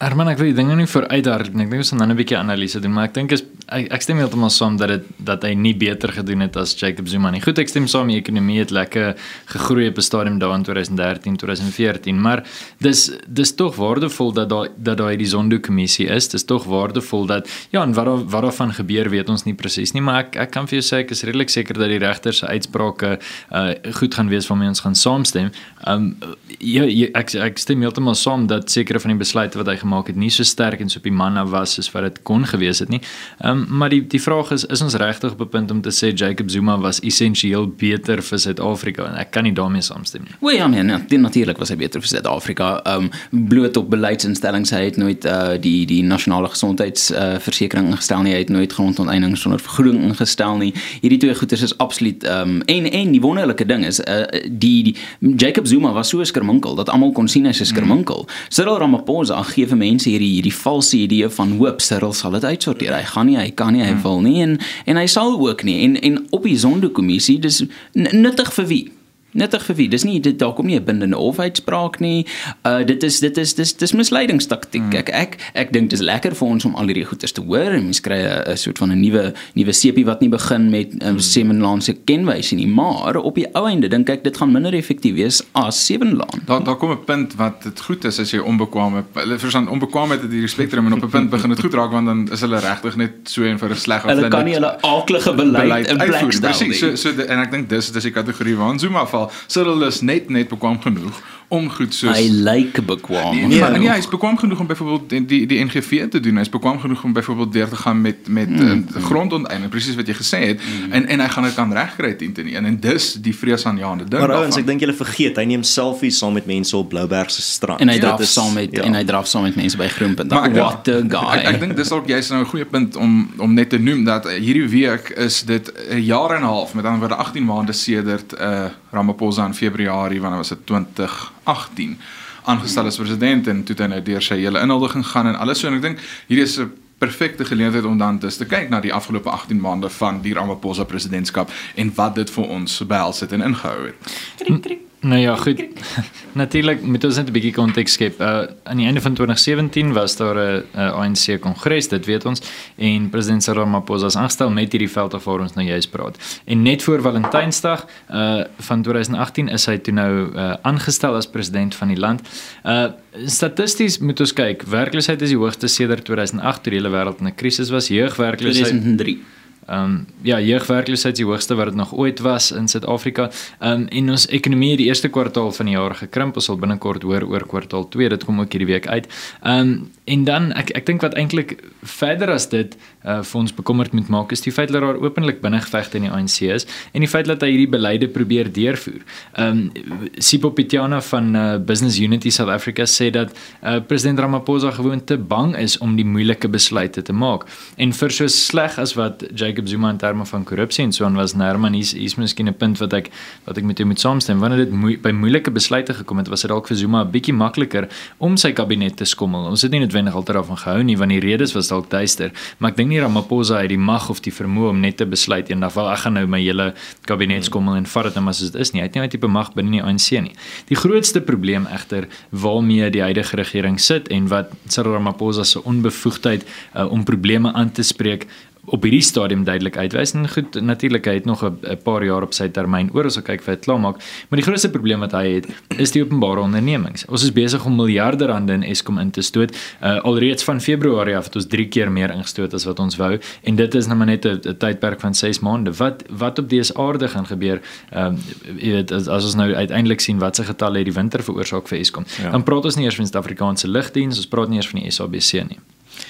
Herman, 0.00 0.30
ek 0.32 0.38
wil 0.40 0.48
die 0.48 0.56
dinge 0.56 0.78
nie 0.78 0.88
vooruit 0.88 1.26
daar 1.26 1.42
ek 1.44 1.50
dink 1.52 1.74
ons 1.76 1.90
gaan 1.92 1.98
nou 2.00 2.06
'n 2.08 2.16
bietjie 2.16 2.38
analise 2.38 2.80
doen, 2.80 2.92
maar 2.96 3.10
ek 3.10 3.14
dink 3.14 3.32
is 3.32 3.42
ek, 3.68 3.92
ek 3.92 4.02
stem 4.02 4.16
heeltemal 4.16 4.48
saam 4.48 4.78
dat 4.80 4.88
dit 4.88 5.04
dat 5.18 5.42
hy 5.44 5.52
nie 5.54 5.74
beter 5.74 6.08
gedoen 6.08 6.40
het 6.40 6.56
as 6.56 6.72
Jacob 6.72 7.06
Zuma 7.06 7.30
nie. 7.30 7.40
Goed, 7.40 7.58
ek 7.58 7.68
stem 7.68 7.86
saam 7.86 8.08
die 8.08 8.16
ekonomie 8.16 8.58
het 8.62 8.70
lekker 8.70 9.14
gegroei 9.52 9.88
op 9.88 9.98
'n 9.98 10.02
stadium 10.02 10.38
daar 10.38 10.54
in 10.54 10.64
2013, 10.64 11.36
2014, 11.36 12.16
maar 12.16 12.44
dis 12.80 13.10
dis 13.28 13.52
tog 13.52 13.76
waardevol 13.76 14.32
dat 14.32 14.48
daar 14.48 14.68
dat 14.76 14.96
daar 14.98 15.16
die 15.16 15.26
Zondo 15.26 15.58
kommissie 15.58 16.08
is. 16.08 16.28
Dis 16.28 16.44
tog 16.44 16.64
waardevol 16.64 17.26
dat 17.26 17.48
ja, 17.70 17.82
en 17.82 17.92
wat 17.92 18.06
wat 18.30 18.42
daarvan 18.42 18.72
gebeur 18.72 19.10
weet 19.10 19.28
ons 19.28 19.44
nie 19.44 19.54
presies 19.54 19.92
nie, 19.92 20.02
maar 20.02 20.24
ek 20.24 20.36
ek 20.36 20.50
kan 20.50 20.66
vir 20.66 20.80
jou 20.80 20.86
sê 20.96 21.04
ek 21.04 21.10
is 21.10 21.22
redelik 21.22 21.50
seker 21.50 21.74
dat 21.74 21.88
die 21.88 21.98
regter 21.98 22.32
se 22.32 22.46
uitsprake 22.46 23.18
uh 23.52 23.74
goed 23.92 24.14
gaan 24.14 24.28
wees 24.28 24.46
waarmee 24.46 24.68
ons 24.68 24.80
gaan 24.80 24.94
saamstem. 24.94 25.50
Um 25.88 26.16
ja, 26.58 26.84
ek 27.16 27.32
ek 27.40 27.58
stem 27.58 27.80
heeltemal 27.80 28.14
saam 28.18 28.46
dat 28.50 28.70
sekere 28.70 29.00
van 29.00 29.14
die 29.14 29.20
besluite 29.20 29.58
wat 29.58 29.68
hy 29.70 29.76
gemaak 29.80 30.10
het 30.10 30.18
nie 30.18 30.30
so 30.32 30.44
sterk 30.44 30.80
en 30.80 30.90
so 30.92 31.00
op 31.00 31.06
die 31.08 31.14
manne 31.14 31.44
was 31.48 31.76
soos 31.78 31.88
wat 31.94 32.04
dit 32.08 32.18
kon 32.28 32.44
gewees 32.44 32.82
het 32.84 32.90
nie. 32.92 33.00
Ehm 33.40 33.62
um, 33.64 33.78
maar 33.80 33.92
die 33.92 34.02
die 34.06 34.20
vraag 34.20 34.50
is 34.56 34.66
is 34.66 34.82
ons 34.84 34.94
regtig 35.00 35.32
op 35.32 35.40
'n 35.40 35.48
punt 35.48 35.70
om 35.70 35.80
te 35.80 35.90
sê 35.90 36.12
Jacob 36.12 36.50
Zuma 36.50 36.78
was 36.78 37.00
essensieel 37.00 37.66
beter 37.66 38.22
vir 38.22 38.38
Suid-Afrika 38.38 39.06
en 39.06 39.16
ek 39.16 39.30
kan 39.30 39.44
nie 39.44 39.52
daarmee 39.52 39.82
saamstem 39.82 40.22
nie. 40.22 40.34
Wel 40.40 40.56
ja, 40.56 40.66
nee, 40.66 40.82
nee 40.82 41.18
natuurlik 41.18 41.58
was 41.58 41.68
hy 41.68 41.76
beter 41.76 42.00
vir 42.00 42.08
Suid-Afrika. 42.08 42.80
Ehm 42.84 43.10
um, 43.30 43.48
bloot 43.48 43.76
op 43.76 43.90
beleidsinstellings 43.90 44.70
hy 44.70 44.84
het 44.84 44.96
nooit 44.96 45.24
uh, 45.24 45.56
die 45.60 45.86
die 45.86 46.02
nasionale 46.02 46.48
gesondheidsversekering 46.48 47.86
uh, 47.86 47.90
ingestel 47.90 48.22
nie. 48.22 48.32
Hy 48.32 48.38
het 48.38 48.48
nooit 48.48 48.72
grondonteiening 48.72 49.36
sonder 49.38 49.60
vergoeding 49.60 50.02
ingestel 50.02 50.56
nie. 50.56 50.74
Hierdie 51.00 51.18
twee 51.18 51.34
goeders 51.34 51.62
is 51.62 51.78
absoluut 51.78 52.24
ehm 52.24 52.48
um, 52.48 52.62
en 52.66 52.90
en 52.90 53.12
die 53.12 53.20
wonderlike 53.20 53.66
ding 53.66 53.86
is 53.86 54.00
uh, 54.00 54.26
die, 54.44 54.82
die 54.82 54.96
Jacob 55.36 55.66
Zuma 55.70 55.92
was 55.94 56.10
so 56.10 56.24
skerminkel 56.26 56.76
dat 56.78 56.90
almal 56.92 57.12
kon 57.16 57.28
sien 57.30 57.46
hy 57.46 57.54
is 57.54 57.70
skerminkel. 57.70 58.24
Mm. 58.26 58.52
Cyril 58.56 58.78
Ramaphosa 58.82 59.40
gee 59.52 59.68
vir 59.70 59.78
mense 59.80 60.08
hierdie 60.10 60.32
hierdie 60.36 60.54
valse 60.54 60.96
idee 60.98 61.30
van 61.38 61.56
hoop 61.60 61.82
Cyril 61.84 62.14
sal 62.16 62.34
dit 62.38 62.46
uitsorteer. 62.50 62.96
Hy 62.98 63.06
gaan 63.14 63.30
nie, 63.30 63.38
hy 63.38 63.50
kan 63.54 63.76
nie, 63.76 63.84
hy 63.86 63.94
wil 64.04 64.22
nie 64.26 64.40
en 64.44 64.58
en 64.90 65.00
hy 65.00 65.06
sal 65.10 65.38
ook 65.38 65.64
nie. 65.68 65.80
En 65.86 65.98
en 66.00 66.24
op 66.34 66.48
die 66.48 66.58
Zondo 66.58 66.90
kommissie 66.90 67.38
dis 67.40 67.62
nuttig 67.94 68.52
vir 68.58 68.66
wie? 68.72 68.86
Nuttig 69.32 69.62
vir 69.62 69.76
wie? 69.76 69.88
Dis 69.88 70.04
nie 70.04 70.20
dit 70.20 70.38
daar 70.38 70.52
kom 70.52 70.66
nie 70.66 70.78
'n 70.78 70.84
bindende 70.84 71.16
hofuitspraak 71.16 72.00
nie. 72.00 72.26
Uh 72.66 72.84
dit 72.84 73.02
is 73.02 73.20
dit 73.20 73.36
is 73.36 73.54
dis 73.54 73.76
dis 73.76 73.92
misleidingstaktiek. 73.92 74.82
Mm. 74.82 74.96
Ek 74.96 75.08
ek 75.08 75.36
ek 75.54 75.72
dink 75.72 75.90
dis 75.90 76.00
lekker 76.00 76.34
vir 76.34 76.48
ons 76.48 76.64
om 76.64 76.74
al 76.74 76.86
hierdie 76.86 77.04
goeters 77.04 77.32
te 77.32 77.40
hoor 77.40 77.70
en 77.70 77.84
mens 77.84 78.00
kry 78.00 78.18
'n 78.18 78.56
soort 78.56 78.78
van 78.78 78.92
'n 78.92 79.00
nuwe 79.00 79.32
nuwe 79.54 79.72
sepie 79.72 80.04
wat 80.04 80.20
nie 80.20 80.28
begin 80.28 80.70
met 80.70 80.94
'n 80.94 81.06
um, 81.06 81.14
mm. 81.14 81.18
Semenlaan 81.20 81.80
se 81.80 81.92
kenwysie 82.04 82.56
nie, 82.56 82.66
maar 82.66 83.16
op 83.16 83.34
die 83.34 83.46
ou 83.54 83.66
einde 83.66 83.88
dink 83.88 84.08
ek 84.08 84.24
dit 84.24 84.36
gaan 84.36 84.52
minder 84.52 84.74
effektief 84.74 85.14
wees 85.14 85.42
as 85.52 85.86
Sevenlaan. 85.86 86.42
Daar 86.46 86.64
daar 86.64 86.76
kom 86.76 86.90
'n 86.90 87.04
punt 87.04 87.34
wat 87.34 87.62
dit 87.62 87.80
goed 87.80 88.04
is 88.04 88.18
as 88.18 88.30
jy 88.30 88.38
onbekwame 88.38 89.04
hulle 89.14 89.38
verstaan 89.38 89.68
onbekwaamheid 89.68 90.22
het 90.22 90.30
hierdie 90.30 90.48
spektrum 90.48 90.86
en 90.86 90.92
op 90.92 91.04
'n 91.04 91.08
punt 91.08 91.30
begin 91.30 91.50
dit 91.50 91.60
goed 91.60 91.74
raak 91.74 91.90
want 91.90 92.06
dan 92.06 92.28
is 92.32 92.40
hulle 92.40 92.58
regtig 92.58 92.96
net 92.96 93.12
so 93.24 93.44
en 93.44 93.58
vir 93.58 93.70
'n 93.70 93.76
sleg 93.76 94.04
of 94.04 94.10
hulle 94.10 94.28
kan 94.28 94.44
nie 94.44 94.54
hulle 94.54 94.82
aaklige 94.82 95.34
beleid, 95.34 95.62
beleid 95.62 95.86
in 95.86 95.96
plek 95.96 96.32
stel 96.32 96.68
nie. 96.68 96.72
So 96.72 96.94
so 96.96 97.14
de, 97.14 97.24
en 97.24 97.38
ek 97.38 97.50
dink 97.50 97.68
dis 97.68 97.92
dis 97.92 98.02
die 98.02 98.12
kategorie 98.12 98.56
waar 98.56 98.78
Zuma 98.78 99.06
val. 99.06 99.19
Cyril 99.46 99.82
is 99.88 100.00
net 100.00 100.28
net 100.28 100.48
bekwam 100.48 100.80
genoeg 100.80 101.20
om 101.50 101.66
goed 101.70 101.94
soos 101.94 102.14
hy 102.14 102.28
lyk 102.30 102.46
like 102.46 102.82
bekwam. 102.86 103.34
Nee, 103.34 103.46
nee, 103.50 103.78
nee, 103.82 103.88
hy 103.90 103.98
is 103.98 104.06
bekwam 104.10 104.36
genoeg 104.38 104.60
om 104.62 104.68
byvoorbeeld 104.70 105.08
die, 105.10 105.20
die 105.26 105.40
die 105.50 105.58
NGV 105.64 106.04
te 106.12 106.20
doen. 106.22 106.38
Hy 106.38 106.44
is 106.46 106.52
bekwam 106.52 106.78
genoeg 106.78 107.02
om 107.04 107.14
byvoorbeeld 107.16 107.52
deur 107.52 107.72
te 107.72 107.78
gaan 107.80 108.00
met 108.00 108.28
met 108.30 108.50
mm. 108.50 108.84
uh, 108.94 109.02
grondonteiening, 109.02 109.70
presies 109.72 109.96
wat 109.98 110.06
jy 110.06 110.14
gesê 110.14 110.40
het 110.52 110.62
mm. 110.62 110.92
en 110.94 111.08
en 111.10 111.22
hy 111.24 111.28
gaan 111.34 111.48
dit 111.48 111.56
kan 111.56 111.72
regkry 111.74 112.12
teen 112.20 112.36
teen 112.36 112.52
en, 112.54 112.68
en 112.70 112.76
dis 112.84 113.08
die 113.24 113.34
vreesaanjaende 113.34 114.06
ding. 114.06 114.22
Maar 114.22 114.36
ouens, 114.38 114.60
ek 114.62 114.68
dink 114.68 114.84
julle 114.86 114.94
vergeet, 114.94 115.40
hy 115.42 115.46
neem 115.50 115.64
selfies 115.66 116.20
saam 116.22 116.38
met 116.38 116.46
mense 116.46 116.76
op 116.78 116.86
Blouberg 116.92 117.34
se 117.34 117.42
strand. 117.42 117.82
En 117.82 117.90
hy 117.90 117.98
draf 118.02 118.22
saam 118.30 118.54
met 118.54 118.76
ja. 118.78 118.84
en 118.86 118.98
hy 119.00 119.02
draf 119.08 119.26
saam 119.30 119.48
met 119.48 119.58
mense 119.58 119.80
by 119.80 119.88
Groenpunt. 119.90 120.30
What 120.30 120.92
a 120.92 121.00
guy. 121.02 121.40
Ek, 121.40 121.48
ek 121.54 121.58
dink 121.64 121.74
dis 121.80 121.90
ook 121.96 122.06
jy's 122.12 122.30
nou 122.30 122.44
'n 122.44 122.50
goeie 122.52 122.68
punt 122.76 122.94
om 122.94 123.16
om 123.42 123.58
net 123.58 123.74
te 123.74 123.82
noem 123.82 124.06
dat 124.06 124.30
hierdie 124.30 124.68
week 124.70 125.10
is 125.18 125.42
dit 125.50 125.66
'n 125.90 125.98
jaar 125.98 126.36
en 126.38 126.46
'n 126.46 126.52
half 126.54 126.78
met 126.78 126.84
ander 126.84 127.02
woorde 127.02 127.18
18 127.18 127.44
maande 127.44 127.74
sedert 127.74 128.38
uh 128.38 128.70
Ramaphosa 128.90 129.46
in 129.46 129.54
Februarie 129.54 130.20
wanneer 130.20 130.38
was 130.38 130.48
dit? 130.48 130.66
2018 130.66 131.98
aangestel 132.44 132.86
as 132.86 132.96
president 132.96 133.46
en 133.46 133.64
toe 133.64 133.76
hy 133.78 133.88
nou 133.92 134.02
deur 134.02 134.22
sy 134.22 134.38
hele 134.40 134.60
inhuldiging 134.60 135.06
gaan 135.06 135.26
en 135.26 135.38
alles 135.38 135.60
so. 135.60 135.68
En 135.68 135.76
ek 135.78 135.82
dink 135.82 136.04
hierdie 136.26 136.46
is 136.46 136.58
'n 136.58 136.72
perfekte 136.98 137.44
geleentheid 137.44 137.84
om 137.84 137.98
dan 137.98 138.18
te 138.18 138.44
kyk 138.44 138.68
na 138.68 138.80
die 138.80 138.92
afgelope 138.92 139.30
18 139.30 139.60
maande 139.60 139.88
van 139.88 140.20
die 140.20 140.34
Ramaphosa 140.34 140.84
presidentskap 140.84 141.50
en 141.74 141.92
wat 141.94 142.14
dit 142.14 142.30
vir 142.30 142.44
ons 142.44 142.82
behels 142.86 143.20
het 143.20 143.32
en 143.32 143.40
ingehou 143.40 143.86
het. 143.86 143.96
Krik 144.36 144.62
krik 144.62 144.89
Nou 145.00 145.20
ja, 145.20 145.36
goed. 145.36 145.62
Natuurlik 146.40 146.82
moet 146.82 147.04
ons 147.04 147.16
net 147.16 147.28
'n 147.28 147.32
bietjie 147.32 147.52
konteks 147.52 147.92
skep. 147.92 148.20
Uh 148.20 148.42
aan 148.62 148.76
die 148.76 148.86
einde 148.86 149.00
van 149.00 149.14
2017 149.14 149.92
was 149.92 150.16
daar 150.16 150.36
'n 150.36 150.64
ANC 150.76 151.40
kongres, 151.40 151.88
dit 151.88 152.06
weet 152.06 152.24
ons, 152.24 152.42
en 152.76 153.08
president 153.10 153.42
Cyril 153.42 153.62
Ramaphosa 153.62 154.06
is 154.06 154.16
aangestel 154.16 154.50
met 154.50 154.72
hierdie 154.72 154.90
veld 154.90 155.14
af 155.14 155.24
waar 155.24 155.40
ons 155.40 155.54
nou 155.54 155.66
juist 155.66 155.90
praat. 155.90 156.40
En 156.44 156.62
net 156.62 156.82
voor 156.82 157.00
Valentynsdag 157.00 157.86
uh 158.10 158.44
van 158.58 158.82
2018 158.82 159.48
is 159.48 159.66
hy 159.66 159.78
toe 159.78 159.94
nou 159.94 160.34
uh 160.34 160.54
aangestel 160.62 161.14
as 161.14 161.26
president 161.26 161.74
van 161.74 161.88
die 161.88 161.98
land. 161.98 162.20
Uh 162.64 162.86
statisties 163.26 163.98
moet 163.98 164.20
ons 164.20 164.32
kyk. 164.32 164.62
Werkloosheid 164.62 165.22
is 165.22 165.28
die 165.28 165.38
hoogste 165.38 165.68
sedert 165.68 166.04
2008 166.04 166.62
toe 166.62 166.72
die 166.72 166.80
hele 166.80 166.96
wêreld 166.96 167.20
in 167.20 167.26
'n 167.26 167.34
krisis 167.34 167.70
was. 167.70 167.88
Jeugwerkloosheid 167.88 168.68
2003 168.68 169.22
Ehm 169.70 169.84
um, 169.84 170.06
ja, 170.26 170.40
jeugwerkloosheid 170.40 171.12
is 171.14 171.20
die 171.20 171.26
hoogste 171.26 171.54
wat 171.54 171.70
dit 171.70 171.74
nog 171.78 171.92
ooit 171.94 172.18
was 172.20 172.50
in 172.50 172.68
Suid-Afrika. 172.68 173.30
Ehm 173.58 173.72
um, 173.72 173.86
en 173.88 174.10
ons 174.10 174.26
ekonomie 174.26 174.70
het 174.70 174.78
die 174.82 174.86
eerste 174.86 175.08
kwartaal 175.08 175.52
van 175.52 175.66
die 175.66 175.74
jaar 175.76 175.94
gekrimp. 175.94 176.34
Ons 176.34 176.44
sal 176.50 176.58
binnekort 176.58 177.02
hoor 177.06 177.22
oor 177.22 177.46
kwartaal 177.46 177.88
2. 177.88 178.08
Dit 178.08 178.24
kom 178.24 178.40
ook 178.40 178.52
hierdie 178.52 178.72
week 178.72 178.88
uit. 178.88 179.06
Ehm 179.42 179.60
um, 179.60 179.90
en 180.04 180.24
dan 180.24 180.52
ek 180.58 180.72
ek 180.74 180.86
dink 180.86 181.04
wat 181.06 181.14
eintlik 181.14 181.60
verder 181.82 182.32
as 182.34 182.48
dit 182.50 182.74
uh, 183.04 183.20
vir 183.22 183.40
ons 183.40 183.54
bekommerd 183.54 183.92
moet 183.96 184.08
maak 184.12 184.32
is 184.32 184.42
die 184.44 184.52
feit 184.52 184.70
dat 184.72 184.82
daar 184.84 184.98
openlik 185.00 185.40
binnengevegte 185.40 185.98
in 186.00 186.06
die 186.08 186.12
ANC 186.12 186.40
is 186.48 186.66
en 186.92 187.04
die 187.04 187.08
feit 187.10 187.28
dat 187.28 187.42
hy 187.44 187.50
hierdie 187.54 187.70
beleide 187.70 188.08
probeer 188.08 188.50
deurvoer. 188.52 189.00
Ehm 189.34 189.48
um, 189.50 190.08
Sipho 190.20 190.50
Pitjana 190.54 191.00
van 191.00 191.34
uh, 191.36 191.44
Business 191.58 191.98
Unity 191.98 192.30
South 192.30 192.50
Africa 192.52 192.84
sê 192.86 193.10
dat 193.10 193.32
uh, 193.62 193.78
president 193.86 194.18
Ramaphosa 194.18 194.70
gewoon 194.76 195.04
te 195.04 195.16
bang 195.18 195.56
is 195.56 195.78
om 195.78 195.96
die 195.96 196.04
moeilike 196.04 196.48
besluite 196.48 197.02
te 197.02 197.12
maak. 197.12 197.46
En 197.76 197.92
vir 197.92 198.14
so 198.14 198.26
sleg 198.26 198.78
as 198.78 198.94
wat 198.98 199.24
Jacob 199.34 199.68
Zuma 199.68 199.90
in 199.90 199.98
terme 199.98 200.26
van 200.26 200.44
korrupsie 200.44 200.84
en 200.84 200.92
so 200.92 201.04
aan 201.04 201.16
was 201.18 201.34
Nerman 201.34 201.76
hier 201.76 201.88
is 201.96 202.16
miskien 202.16 202.48
'n 202.48 202.54
punt 202.54 202.78
wat 202.78 202.92
ek 202.92 203.10
wat 203.46 203.58
ek 203.58 203.64
met 203.64 203.78
jou 203.78 203.86
moet 203.88 204.00
saamstem 204.00 204.38
wanneer 204.40 204.64
dit 204.66 204.72
moe, 204.72 204.96
by 204.98 205.10
moeilike 205.10 205.50
besluite 205.50 205.94
gekom 205.94 206.18
het 206.18 206.28
was 206.28 206.42
dit 206.42 206.50
dalk 206.50 206.68
vir 206.68 206.76
Zuma 206.76 207.04
'n 207.04 207.10
bietjie 207.10 207.34
makliker 207.34 207.88
om 208.18 208.36
sy 208.36 208.52
kabinet 208.52 208.96
te 208.96 209.04
skommel. 209.04 209.46
Ons 209.46 209.62
het 209.62 209.70
nie 209.70 209.80
noodwendig 209.80 210.14
altyd 210.14 210.36
daarvan 210.36 210.56
gehou 210.56 210.82
nie 210.82 210.96
want 210.96 211.10
die 211.10 211.20
redes 211.20 211.52
was 211.52 211.68
dalk 211.68 211.90
duister, 211.90 212.32
maar 212.58 212.70
ek 212.70 212.76
dink 212.76 212.89
nie 212.90 213.00
Ramaphosa 213.00 213.60
het 213.62 213.70
die 213.72 213.78
mag 213.78 214.08
of 214.12 214.20
die 214.24 214.32
vermoë 214.34 214.72
om 214.74 214.80
net 214.82 214.98
te 215.00 215.06
besluit 215.08 215.50
eendag 215.50 215.76
wel 215.76 215.90
ek 215.92 216.02
gaan 216.04 216.16
nou 216.18 216.26
my 216.30 216.40
hele 216.42 216.70
kabinet 217.08 217.46
skommel 217.46 217.78
en 217.78 217.86
vat 217.86 218.08
dit 218.08 218.18
net 218.18 218.28
as 218.32 218.42
dit 218.44 218.58
is 218.60 218.72
nie. 218.74 218.82
Hy 218.82 218.88
het 218.88 218.98
nie 218.98 219.02
'n 219.02 219.12
tipe 219.14 219.28
mag 219.28 219.52
binne 219.54 219.70
die 219.70 219.82
ANC 219.82 220.10
nie. 220.22 220.34
Die 220.68 220.76
grootste 220.76 221.20
probleem 221.20 221.66
egter 221.66 222.08
waarmee 222.30 222.90
die 222.90 223.02
huidige 223.02 223.36
regering 223.36 223.80
sit 223.80 224.08
en 224.08 224.28
wat 224.28 224.50
Cyril 224.68 224.92
Ramaphosa 224.92 225.44
se 225.44 225.62
onbevoegdheid 225.64 226.44
uh, 226.74 226.90
om 226.90 227.04
probleme 227.04 227.52
aan 227.52 227.72
te 227.72 227.82
spreek 227.82 228.26
op 228.64 228.82
hierdie 228.82 229.02
stadium 229.02 229.44
duidelik 229.44 229.76
uitwys. 229.76 230.14
En 230.14 230.28
goed 230.28 230.60
natuurlik 230.60 231.04
hy 231.04 231.14
het 231.14 231.24
nog 231.24 231.44
'n 231.44 231.78
paar 231.82 232.04
jaar 232.04 232.22
op 232.22 232.32
sy 232.34 232.48
termyn 232.48 232.90
oor 232.92 233.04
as 233.04 233.16
ek 233.16 233.24
kyk 233.24 233.42
vir 233.42 233.54
dit 233.54 233.64
klaarmaak. 233.64 233.96
Maar 234.28 234.36
die 234.40 234.46
grootste 234.46 234.70
probleem 234.70 235.00
wat 235.00 235.12
hy 235.12 235.26
het 235.34 235.46
is 235.78 235.90
die 235.90 236.02
openbare 236.02 236.40
ondernemings. 236.40 237.04
Ons 237.06 237.22
is 237.22 237.32
besig 237.32 237.64
om 237.64 237.76
miljarde 237.76 238.26
rande 238.26 238.52
in 238.52 238.62
Eskom 238.62 238.98
in 238.98 239.10
te 239.10 239.22
stoot. 239.22 239.56
Uh, 239.82 240.00
alreeds 240.00 240.44
van 240.44 240.60
Februarie 240.60 241.16
af 241.16 241.24
het 241.24 241.36
ons 241.36 241.46
3 241.46 241.68
keer 241.68 241.92
meer 241.92 242.10
ingestoot 242.10 242.54
as 242.54 242.64
wat 242.64 242.78
ons 242.78 242.96
wou. 242.96 243.18
En 243.42 243.56
dit 243.56 243.74
is 243.74 243.86
nou 243.86 243.96
maar 243.96 244.06
net 244.06 244.24
'n 244.24 244.56
tydperk 244.58 245.00
van 245.00 245.14
6 245.14 245.40
maande. 245.40 245.72
Wat 245.72 246.02
wat 246.08 246.38
op 246.38 246.48
dese 246.48 246.74
aarde 246.74 247.08
gaan 247.08 247.26
gebeur 247.26 247.60
um, 247.96 248.18
jy 248.58 248.72
weet 248.72 248.92
as, 248.92 249.08
as 249.08 249.24
ons 249.24 249.34
nou 249.34 249.54
uiteindelik 249.54 250.00
sien 250.00 250.18
wat 250.18 250.36
se 250.36 250.44
getalle 250.44 250.82
het 250.82 250.88
die 250.88 250.94
winter 250.94 251.22
veroorsaak 251.22 251.68
vir 251.68 251.78
Eskom. 251.78 252.04
Ja. 252.22 252.30
dan 252.30 252.42
praat 252.42 252.64
ons 252.64 252.76
nie 252.76 252.84
eers 252.84 252.98
van 252.98 253.04
die 253.04 253.12
Suid-Afrikaanse 253.12 253.68
lugdiens 253.68 254.16
ons 254.16 254.30
praat 254.30 254.48
nie 254.48 254.60
eers 254.60 254.68
van 254.68 254.80
die 254.80 254.90
SABC 254.90 255.48
nie 255.48 255.60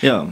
Ja, 0.01 0.27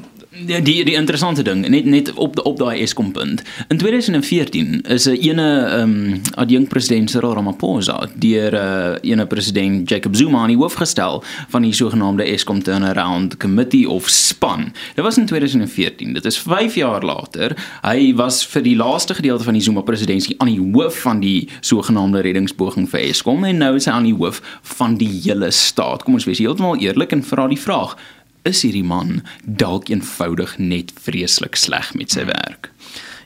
die 0.46 0.84
die, 0.84 0.94
interessante 0.94 1.42
ding 1.42 1.68
net 1.68 1.84
net 1.84 2.12
op 2.14 2.38
op 2.46 2.58
daai 2.58 2.80
Eskom 2.82 3.12
punt. 3.12 3.42
In 3.68 3.78
2014 3.78 4.80
is 4.80 5.06
'n 5.08 5.14
ene 5.14 5.48
ehm 5.64 5.82
um, 5.82 6.20
adjunkt 6.34 6.68
president 6.68 7.10
Cyril 7.10 7.34
Ramaphosa 7.34 8.08
deur 8.14 8.52
'n 8.52 9.00
uh, 9.04 9.10
ene 9.10 9.26
president 9.26 9.88
Jacob 9.88 10.16
Zuma 10.16 10.38
aan 10.38 10.48
die 10.48 10.56
hoof 10.56 10.74
gestel 10.74 11.22
van 11.48 11.62
die 11.62 11.72
sogenaamde 11.72 12.24
Eskom 12.24 12.62
Turnaround 12.62 13.36
Committee 13.36 13.88
of 13.88 14.08
SPAN. 14.08 14.72
Dit 14.94 15.04
was 15.04 15.18
in 15.18 15.26
2014. 15.26 16.12
Dit 16.12 16.24
is 16.24 16.38
5 16.38 16.74
jaar 16.74 17.04
later. 17.04 17.56
Hy 17.82 18.14
was 18.14 18.46
vir 18.46 18.62
die 18.62 18.76
laaste 18.76 19.14
gedeelte 19.14 19.44
van 19.44 19.52
die 19.54 19.62
Zuma 19.62 19.80
presidentskap 19.80 20.40
aan 20.40 20.48
die 20.48 20.70
hoof 20.72 21.00
van 21.00 21.20
die 21.20 21.48
sogenaamde 21.60 22.20
reddingspoging 22.20 22.88
vir 22.88 23.00
Eskom 23.00 23.44
en 23.44 23.56
nou 23.56 23.74
is 23.74 23.84
hy 23.84 23.92
aan 23.92 24.04
die 24.04 24.14
hoof 24.16 24.42
van 24.62 24.96
die 24.96 25.20
hele 25.24 25.50
staat. 25.50 26.02
Kom 26.02 26.14
ons 26.14 26.24
wees 26.24 26.38
heeltemal 26.38 26.76
eerlik 26.76 27.12
en 27.12 27.24
vra 27.24 27.48
die 27.48 27.60
vraag: 27.60 27.96
is 28.48 28.64
hierdie 28.64 28.86
man 28.86 29.20
dalk 29.44 29.92
eenvoudig 29.92 30.56
net 30.58 30.92
vreeslik 31.04 31.56
sleg 31.56 31.92
met 31.98 32.16
sy 32.16 32.24
werk. 32.28 32.72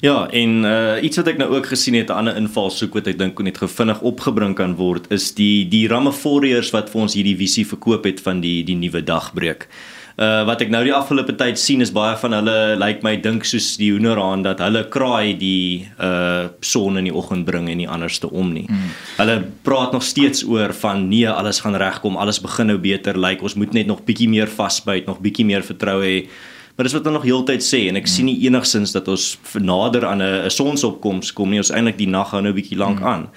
Ja, 0.03 0.27
en 0.35 0.65
uh 0.67 0.99
iets 0.99 1.21
wat 1.21 1.29
ek 1.31 1.39
nou 1.39 1.47
ook 1.55 1.69
gesien 1.71 1.95
het, 1.95 2.11
'n 2.11 2.19
ander 2.25 2.37
invalshoek 2.37 2.95
wat 2.95 3.07
ek 3.07 3.19
dink 3.19 3.39
net 3.43 3.63
gevinnig 3.63 4.01
opgebring 4.03 4.57
kan 4.59 4.75
word, 4.75 5.07
is 5.13 5.31
die 5.35 5.69
die 5.69 5.87
Ramaphosa 5.87 6.73
wat 6.73 6.91
vir 6.91 7.01
ons 7.03 7.15
hierdie 7.15 7.39
visie 7.39 7.67
verkoop 7.67 8.05
het 8.05 8.21
van 8.21 8.41
die 8.41 8.65
die 8.65 8.75
nuwe 8.75 9.03
dagbreek 9.03 9.69
uh 10.17 10.45
wat 10.45 10.61
ek 10.61 10.71
nou 10.73 10.83
die 10.85 10.95
afgelope 10.95 11.33
tyd 11.41 11.59
sien 11.59 11.81
is 11.81 11.93
baie 11.95 12.17
van 12.21 12.37
hulle 12.37 12.57
lyk 12.77 12.81
like 12.81 13.07
my 13.07 13.15
dink 13.17 13.47
soos 13.49 13.77
die 13.81 13.93
hoenderhaan 13.95 14.45
dat 14.45 14.61
hulle 14.61 14.85
kraai 14.93 15.39
die 15.39 15.89
uh 15.99 16.49
son 16.61 16.99
in 17.01 17.09
die 17.09 17.15
oggend 17.15 17.47
bring 17.49 17.71
en 17.71 17.81
nie 17.81 17.89
anderste 17.89 18.31
om 18.31 18.53
nie. 18.53 18.67
Mm. 18.69 18.91
Hulle 19.17 19.37
praat 19.63 19.93
nog 19.93 20.03
steeds 20.03 20.45
oor 20.45 20.75
van 20.83 21.09
nee, 21.09 21.29
alles 21.29 21.61
gaan 21.61 21.77
regkom, 21.77 22.17
alles 22.17 22.41
begin 22.41 22.73
nou 22.73 22.79
beter 22.79 23.19
lyk. 23.19 23.23
Like, 23.33 23.43
ons 23.43 23.55
moet 23.55 23.73
net 23.73 23.87
nog 23.87 24.05
bietjie 24.05 24.29
meer 24.29 24.51
vasbyt, 24.51 25.07
nog 25.07 25.23
bietjie 25.25 25.47
meer 25.49 25.65
vertroue 25.65 26.05
hê. 26.05 26.19
Maar 26.77 26.89
dis 26.89 26.95
wat 26.97 27.05
hulle 27.05 27.19
nog 27.19 27.27
heeltyd 27.29 27.65
sê 27.65 27.87
en 27.89 27.97
ek 28.01 28.07
mm. 28.09 28.13
sien 28.13 28.29
nie 28.29 28.39
enigsins 28.47 28.95
dat 28.97 29.09
ons 29.09 29.37
nader 29.61 30.07
aan 30.09 30.23
'n 30.23 30.51
sonsopkoms 30.51 31.33
kom 31.33 31.51
nie. 31.51 31.61
Ons 31.61 31.73
eintlik 31.73 31.99
die 31.99 32.09
nag 32.09 32.33
hou 32.33 32.41
nou 32.41 32.53
bietjie 32.53 32.79
lank 32.79 33.01
mm. 33.01 33.07
aan. 33.07 33.29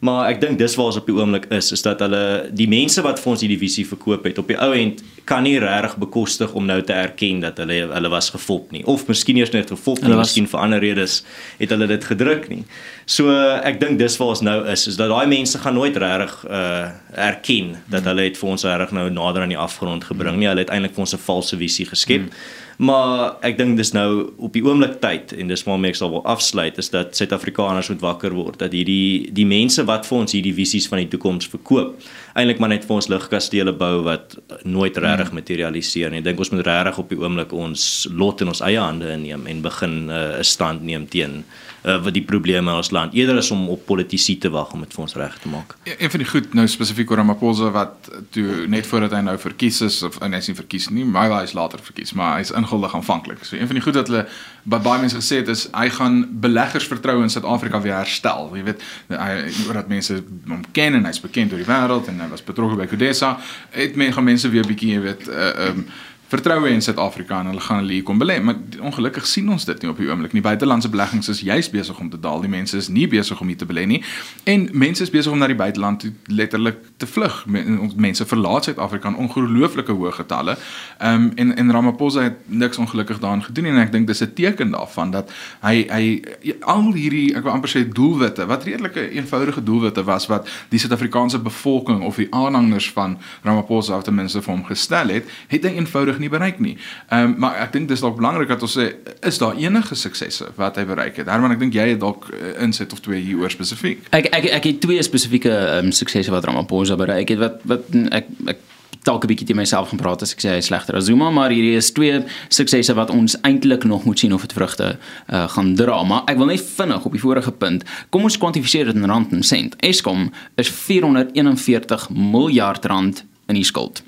Maar 0.00 0.30
ek 0.30 0.38
dink 0.40 0.56
dis 0.60 0.74
waar 0.78 0.88
ons 0.88 0.96
op 0.96 1.08
die 1.10 1.14
oomblik 1.14 1.46
is, 1.52 1.66
is 1.76 1.82
dat 1.84 2.00
hulle 2.00 2.48
die 2.56 2.68
mense 2.72 3.02
wat 3.04 3.18
vir 3.20 3.32
ons 3.34 3.42
hierdie 3.44 3.58
visie 3.60 3.84
verkoop 3.84 4.24
het 4.24 4.38
op 4.40 4.48
die 4.48 4.56
ou 4.56 4.70
end 4.72 5.02
kan 5.28 5.44
nie 5.44 5.58
regtig 5.60 5.98
bekostig 6.00 6.54
om 6.56 6.64
nou 6.66 6.78
te 6.82 6.94
erken 6.96 7.42
dat 7.44 7.60
hulle 7.60 7.82
hulle 7.90 8.10
was 8.12 8.30
gefop 8.32 8.72
nie 8.72 8.80
of 8.88 9.04
miskien 9.10 9.36
eers 9.36 9.52
net 9.52 9.68
gefop 9.68 10.00
nie, 10.00 10.16
miskien 10.16 10.48
vir 10.48 10.62
ander 10.62 10.80
redes 10.80 11.18
het 11.58 11.74
hulle 11.74 11.90
dit 11.90 12.06
gedruk 12.08 12.48
nie. 12.48 12.62
So 13.04 13.28
ek 13.60 13.76
dink 13.82 14.00
dis 14.00 14.16
waar 14.20 14.32
ons 14.32 14.44
nou 14.46 14.56
is, 14.72 14.86
is 14.88 14.96
dat 14.96 15.12
daai 15.12 15.28
mense 15.28 15.60
gaan 15.60 15.76
nooit 15.76 16.00
regtig 16.00 16.38
uh 16.48 16.88
erken 17.20 17.74
dat 17.90 18.06
hulle 18.06 18.28
het 18.28 18.38
vir 18.38 18.50
ons 18.54 18.64
regtig 18.64 18.94
nou 18.96 19.08
nader 19.12 19.44
aan 19.44 19.52
die 19.52 19.60
afgrond 19.60 20.04
gebring 20.08 20.38
nie. 20.40 20.48
Hulle 20.48 20.64
het 20.64 20.70
eintlik 20.72 20.94
vir 20.96 21.04
ons 21.04 21.14
'n 21.14 21.24
valse 21.28 21.56
visie 21.60 21.86
geskep. 21.90 22.30
Hmm. 22.30 22.69
Maar 22.80 23.34
ek 23.44 23.58
dink 23.58 23.76
dis 23.76 23.90
nou 23.92 24.30
op 24.40 24.54
die 24.56 24.62
oomblik 24.64 24.94
tyd 25.02 25.34
en 25.36 25.50
dis 25.52 25.62
waarmee 25.66 25.92
ek 25.92 25.98
sal 25.98 26.14
wil 26.14 26.22
afsluit 26.24 26.78
is 26.80 26.88
dat 26.94 27.12
Suid-Afrikaners 27.18 27.90
moet 27.92 28.00
wakker 28.00 28.32
word 28.32 28.56
dat 28.62 28.72
hierdie 28.72 29.28
die 29.36 29.44
mense 29.44 29.84
wat 29.84 30.08
vir 30.08 30.22
ons 30.22 30.32
hierdie 30.32 30.54
visies 30.56 30.88
van 30.88 31.02
die 31.02 31.10
toekoms 31.12 31.50
verkoop 31.52 31.98
eintlik 32.40 32.62
maar 32.62 32.72
net 32.72 32.86
vir 32.88 32.96
ons 32.96 33.10
ligkastele 33.12 33.74
bou 33.76 34.00
wat 34.06 34.38
nooit 34.64 34.96
regtig 34.96 35.28
hmm. 35.28 35.40
materialiseer 35.42 36.14
nie. 36.14 36.22
Ek 36.22 36.30
dink 36.30 36.40
ons 36.40 36.52
moet 36.54 36.64
regtig 36.64 37.02
op 37.02 37.12
die 37.12 37.20
oomblik 37.20 37.52
ons 37.52 37.84
lot 38.16 38.40
in 38.40 38.52
ons 38.54 38.64
eie 38.64 38.80
hande 38.80 39.12
inneem 39.12 39.44
en 39.50 39.60
begin 39.66 39.98
uh, 40.08 40.14
'n 40.14 40.40
uh, 40.40 40.46
stand 40.54 40.80
neem 40.86 41.04
teen 41.04 41.42
uh, 41.82 41.96
wat 42.04 42.14
die 42.14 42.24
probleme 42.24 42.70
in 42.70 42.76
ons 42.76 42.90
land 42.94 43.14
eerder 43.16 43.40
as 43.40 43.50
om 43.54 43.68
op 43.72 43.84
politici 43.88 44.38
te 44.38 44.50
wag 44.52 44.72
om 44.76 44.84
dit 44.84 44.94
vir 44.94 45.04
ons 45.04 45.16
reg 45.18 45.38
te 45.42 45.48
maak. 45.52 45.74
Ja, 45.88 45.96
een 45.98 46.12
van 46.12 46.24
die 46.24 46.28
goed 46.28 46.54
nou 46.54 46.66
spesifiek 46.70 47.10
oor 47.10 47.22
Ramaphosa 47.22 47.70
wat 47.74 48.10
toe 48.34 48.66
net 48.70 48.88
voordat 48.90 49.14
hy 49.16 49.22
nou 49.26 49.36
verkies 49.40 49.80
is 49.86 50.00
of 50.06 50.18
hy 50.22 50.30
is 50.38 50.50
nie 50.50 50.56
verkies 50.58 50.90
nie, 50.94 51.04
maar 51.04 51.30
hy 51.34 51.42
is 51.48 51.56
later 51.56 51.82
verkies, 51.84 52.12
maar 52.18 52.38
hy's 52.38 52.52
inguldig 52.56 52.94
aanvanklik. 52.96 53.44
So 53.44 53.56
een 53.56 53.70
van 53.70 53.80
die 53.80 53.84
goed 53.84 53.98
wat 54.00 54.12
hulle 54.12 54.26
by 54.70 54.80
baie 54.84 55.00
mense 55.00 55.18
gesê 55.18 55.40
het 55.40 55.48
is 55.48 55.66
hy 55.72 55.88
gaan 55.96 56.20
beleggers 56.42 56.88
vertroue 56.90 57.24
in 57.24 57.32
Suid-Afrika 57.32 57.80
weer 57.80 57.96
herstel. 57.96 58.50
Jy 58.56 58.66
weet 58.68 58.84
hy 59.14 59.32
oor 59.66 59.80
dat 59.80 59.90
mense 59.92 60.20
hom 60.48 60.62
ken 60.76 60.98
en 60.98 61.08
hy's 61.08 61.22
bekend 61.22 61.54
oor 61.54 61.62
die 61.62 61.68
wêreld 61.68 62.10
en 62.12 62.20
hy 62.20 62.28
was 62.32 62.44
betrokke 62.44 62.78
by 62.80 62.88
Kudesa. 62.90 63.36
Het 63.74 63.96
mense 63.96 64.48
weer 64.52 64.66
bietjie, 64.66 64.94
jy 64.96 65.02
weet, 65.08 65.28
uh, 65.32 65.52
um 65.70 65.84
vertroue 66.30 66.70
in 66.70 66.82
Suid-Afrika 66.82 67.40
en 67.40 67.50
hulle 67.50 67.60
gaan 67.60 67.80
hulle 67.82 67.96
hier 67.96 68.04
kom 68.06 68.18
belê, 68.20 68.36
maar 68.42 68.58
ongelukkig 68.86 69.26
sien 69.26 69.48
ons 69.50 69.64
dit 69.66 69.82
nie 69.82 69.90
op 69.90 69.98
die 69.98 70.06
oomblik 70.08 70.34
nie. 70.36 70.42
Buitelandse 70.44 70.90
beleggings 70.92 71.28
is 71.32 71.42
juis 71.42 71.70
besig 71.72 71.98
om 71.98 72.10
te 72.10 72.20
daal. 72.20 72.44
Die 72.44 72.50
mense 72.50 72.76
is 72.78 72.88
nie 72.88 73.08
besig 73.10 73.40
om 73.42 73.50
hier 73.50 73.58
te 73.58 73.66
belê 73.66 73.86
nie 73.90 74.02
en 74.50 74.68
mense 74.72 75.02
is 75.02 75.10
besig 75.10 75.32
om 75.32 75.40
na 75.42 75.48
die 75.50 75.58
buiteland 75.58 76.04
toe 76.04 76.12
letterlik 76.30 76.78
te 77.02 77.08
vlug. 77.10 77.42
Mense 77.50 78.26
verlaat 78.30 78.68
Suid-Afrika 78.68 79.10
in 79.10 79.18
ongelooflike 79.26 79.96
hoë 79.96 80.14
getalle. 80.20 80.56
Ehm 80.98 81.26
um, 81.26 81.32
en 81.40 81.56
en 81.56 81.72
Ramaphosa 81.72 82.22
het 82.28 82.38
niks 82.46 82.78
ongelukkig 82.78 83.18
daarin 83.18 83.42
gedoen 83.42 83.72
en 83.72 83.82
ek 83.82 83.92
dink 83.92 84.06
dis 84.06 84.22
'n 84.22 84.32
teken 84.34 84.70
daarvan 84.70 85.10
dat 85.10 85.32
hy 85.60 85.86
hy 85.90 86.22
al 86.60 86.92
hierdie 86.92 87.34
ek 87.34 87.42
wil 87.42 87.52
amper 87.52 87.70
sê 87.70 87.82
doelwitte 87.88 88.46
wat 88.46 88.64
redelike 88.64 89.10
eenvoudige 89.10 89.62
doelwitte 89.62 90.04
was 90.04 90.26
wat 90.26 90.48
die 90.68 90.78
Suid-Afrikaanse 90.78 91.38
bevolking 91.38 92.02
of 92.02 92.16
die 92.16 92.28
aanhangers 92.30 92.90
van 92.90 93.18
Ramaphosa 93.42 94.00
ten 94.02 94.14
minste 94.14 94.42
vir 94.42 94.54
hom 94.54 94.64
gestel 94.64 95.08
het, 95.08 95.28
het 95.48 95.64
hy 95.64 95.74
eenvoudig 95.74 96.19
nie 96.20 96.32
bereik 96.32 96.60
nie. 96.60 96.76
Ehm 97.08 97.32
um, 97.32 97.36
maar 97.44 97.58
ek 97.64 97.72
dink 97.76 97.88
dis 97.88 98.02
dalk 98.04 98.16
belangrik 98.18 98.48
dat 98.52 98.62
ons 98.62 98.76
sê 98.78 98.90
is 99.26 99.38
daar 99.42 99.56
enige 99.58 99.96
suksesse 99.96 100.52
wat 100.56 100.76
hy 100.80 100.84
bereik 100.88 101.16
het. 101.20 101.28
Herman, 101.30 101.54
ek 101.56 101.62
dink 101.62 101.74
jy 101.74 101.88
het 101.94 102.00
dalk 102.00 102.28
uh, 102.30 102.56
inset 102.62 102.92
of 102.92 103.00
twee 103.04 103.22
hieroor 103.24 103.52
spesifiek. 103.52 104.06
Ek 104.16 104.30
ek 104.34 104.50
ek 104.60 104.68
het 104.72 104.82
twee 104.84 105.02
spesifieke 105.02 105.54
um, 105.78 105.92
suksesse 105.92 106.32
wat 106.32 106.44
Ramaphosa 106.48 106.98
bereik 107.00 107.34
het 107.34 107.42
wat 107.42 107.64
wat 107.70 107.88
ek 108.10 108.28
ek 108.54 108.68
dalk 109.02 109.24
'n 109.24 109.28
bietjie 109.32 109.46
te 109.46 109.54
myself 109.54 109.88
gaan 109.88 109.98
praat 109.98 110.22
as 110.22 110.32
ek 110.32 110.40
sê 110.40 110.48
hy 110.48 110.60
is 110.60 110.66
slegter 110.66 110.96
as 110.96 111.04
Zuma, 111.04 111.30
maar 111.30 111.50
hierdie 111.50 111.76
is 111.76 111.90
twee 111.92 112.24
suksesse 112.48 112.94
wat 112.94 113.10
ons 113.10 113.36
eintlik 113.42 113.84
nog 113.84 114.04
moet 114.04 114.18
sien 114.18 114.32
of 114.32 114.42
dit 114.42 114.52
vrugte 114.52 114.98
uh, 115.32 115.48
gaan 115.48 115.74
dra. 115.74 116.02
Maar 116.02 116.22
ek 116.26 116.36
wil 116.36 116.46
net 116.46 116.60
vinnig 116.60 117.04
op 117.04 117.12
die 117.12 117.20
vorige 117.20 117.52
punt. 117.52 117.84
Kom 118.10 118.22
ons 118.22 118.38
kwantifiseer 118.38 118.84
dit 118.84 118.94
in 118.94 119.08
rand 119.08 119.32
en 119.32 119.42
sent. 119.42 119.76
Eskom 119.80 120.30
is 120.56 120.68
441 120.68 122.08
miljard 122.10 122.84
rand 122.84 123.24
in 123.48 123.54
die 123.54 123.64
skuld 123.64 124.02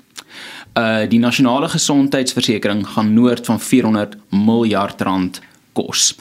uh 0.79 1.09
die 1.09 1.19
nasionale 1.19 1.69
gesondheidsversekering 1.69 2.85
gaan 2.95 3.13
noord 3.13 3.45
van 3.45 3.59
400 3.59 4.17
miljard 4.29 5.01
rand 5.01 5.41
kos. 5.73 6.13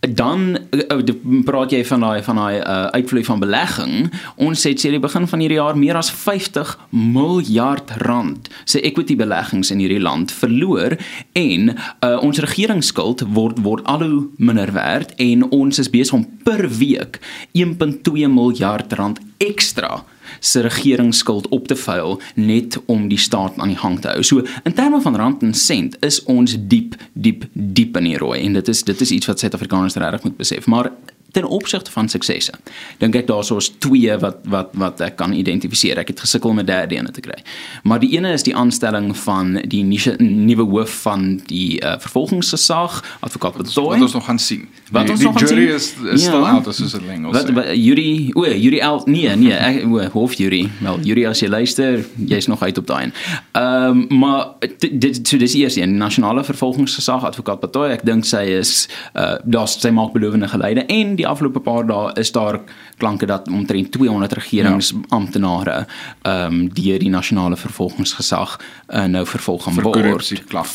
Dan 0.00 0.56
uh, 0.70 0.98
praat 1.44 1.72
jy 1.74 1.80
van 1.84 2.04
daai 2.04 2.22
van 2.24 2.38
daai 2.40 2.60
uh, 2.60 2.76
uitvloei 2.96 3.24
van 3.26 3.40
belegging. 3.42 4.08
Ons 4.40 4.64
het 4.68 4.80
sê 4.80 4.92
die 4.92 5.00
begin 5.02 5.26
van 5.28 5.42
hierdie 5.42 5.58
jaar 5.58 5.76
meer 5.76 5.98
as 6.00 6.12
50 6.12 6.72
miljard 6.96 7.92
rand 8.04 8.48
se 8.64 8.80
equity 8.80 9.16
beleggings 9.20 9.72
in 9.74 9.82
hierdie 9.82 10.00
land 10.00 10.32
verloor 10.32 10.96
en 11.36 11.74
uh, 11.74 12.16
ons 12.20 12.40
regeringsskuld 12.44 13.26
word 13.36 13.60
word 13.64 13.84
al 13.90 14.04
hoe 14.06 14.22
minder 14.38 14.72
werd 14.76 15.12
en 15.20 15.44
ons 15.50 15.80
is 15.82 15.92
besig 15.92 16.16
om 16.16 16.26
per 16.44 16.68
week 16.80 17.20
1.2 17.56 18.28
miljard 18.32 18.92
rand 18.96 19.20
ekstra 19.40 20.00
se 20.40 20.60
regeringsskuld 20.60 21.48
op 21.48 21.68
te 21.68 21.76
vuil 21.76 22.20
net 22.34 22.78
om 22.86 23.08
die 23.08 23.18
staat 23.18 23.58
aan 23.58 23.72
die 23.72 23.78
gang 23.78 24.00
te 24.00 24.08
hou. 24.08 24.22
So 24.22 24.44
in 24.64 24.74
terme 24.74 25.00
van 25.00 25.16
rand 25.16 25.42
en 25.42 25.54
sent 25.54 25.96
is 26.04 26.22
ons 26.24 26.56
diep 26.58 26.96
diep 27.12 27.46
diep 27.52 27.96
in 27.96 28.10
die 28.10 28.18
rooi 28.18 28.40
en 28.40 28.58
dit 28.58 28.68
is 28.68 28.82
dit 28.84 29.00
is 29.00 29.10
iets 29.10 29.30
wat 29.30 29.38
Suid-Afrikaners 29.38 29.98
regtig 30.00 30.22
moet 30.22 30.36
besef. 30.36 30.66
Maar 30.66 30.90
ten 31.32 31.44
opsigte 31.44 31.90
van 31.90 32.08
suksesse. 32.08 32.52
Dink 32.98 33.14
ek 33.14 33.26
daar's 33.26 33.50
ons 33.50 33.70
twee 33.78 34.16
wat 34.18 34.38
wat 34.50 34.74
wat 34.80 35.00
ek 35.00 35.16
kan 35.16 35.32
identifiseer. 35.32 35.98
Ek 35.98 36.08
het 36.08 36.20
gesukkel 36.20 36.50
om 36.50 36.58
'n 36.60 36.66
derde 36.66 36.96
een 36.96 37.12
te 37.12 37.20
kry. 37.20 37.38
Maar 37.82 38.00
die 38.00 38.10
ene 38.16 38.32
is 38.32 38.42
die 38.42 38.56
aanstelling 38.56 39.16
van 39.16 39.60
die 39.64 39.84
nuwe 40.18 40.62
hoof 40.62 41.02
van 41.02 41.40
die 41.46 41.80
uh, 41.82 41.94
vervolgingsgesag, 41.98 43.04
advokaat 43.20 43.56
Betoy. 43.56 43.98
Wat 43.98 44.02
ons 44.02 44.12
nog 44.12 44.24
gaan 44.24 44.38
sien. 44.38 44.68
Wat 44.90 45.02
die, 45.02 45.10
ons 45.10 45.20
die 45.20 45.28
nog 45.28 45.38
gaan 45.38 45.48
sien. 45.48 45.56
Die 45.56 45.66
jury 45.66 45.76
is, 45.76 45.94
is 46.12 46.24
ja. 46.24 46.32
out 46.32 46.66
as 46.66 46.80
is 46.80 46.94
'n 46.94 47.06
ding. 47.06 47.30
Wat, 47.30 47.50
wat 47.50 47.66
Yuri, 47.74 48.30
o, 48.34 48.44
Yuri 48.46 48.78
El, 48.78 49.02
nee, 49.04 49.36
nee, 49.36 49.52
ek 49.52 49.84
o, 49.84 50.00
hof 50.12 50.32
Yuri. 50.34 50.70
Wel, 50.80 50.98
Yuri 51.00 51.26
as 51.26 51.40
jy 51.40 51.48
luister, 51.48 52.04
jy's 52.26 52.46
nog 52.46 52.62
uit 52.62 52.78
op 52.78 52.86
daai 52.86 53.04
een. 53.04 53.12
Ehm, 53.52 53.88
um, 54.10 54.18
maar 54.18 54.46
dit 54.90 55.28
so 55.28 55.36
dis 55.36 55.54
eers 55.54 55.76
een 55.76 55.96
nasionale 55.96 56.44
vervolgingsgesag 56.44 57.24
advokaat 57.24 57.60
Betoy. 57.60 57.90
Ek 57.90 58.04
dink 58.04 58.24
sy 58.24 58.42
is 58.58 58.88
uh 59.14 59.38
daar's 59.44 59.78
sy 59.80 59.90
maak 59.94 60.12
belowende 60.12 60.48
geleide 60.48 60.84
en 60.86 61.16
die 61.20 61.28
afgelope 61.28 61.62
paar 61.64 61.86
dae 61.86 62.12
is 62.20 62.32
daar 62.34 62.60
klanke 63.00 63.26
dat 63.26 63.48
omtrent 63.48 63.92
200 63.92 64.32
regeringsamptenare 64.40 65.76
ehm 66.22 66.46
um, 66.46 66.68
deur 66.74 66.98
die 67.00 67.10
nasionale 67.10 67.56
vervolgingsgesag 67.56 68.56
uh, 68.88 69.04
nou 69.04 69.24
vervolg 69.26 69.64
gaan 69.64 69.78
word 69.80 69.96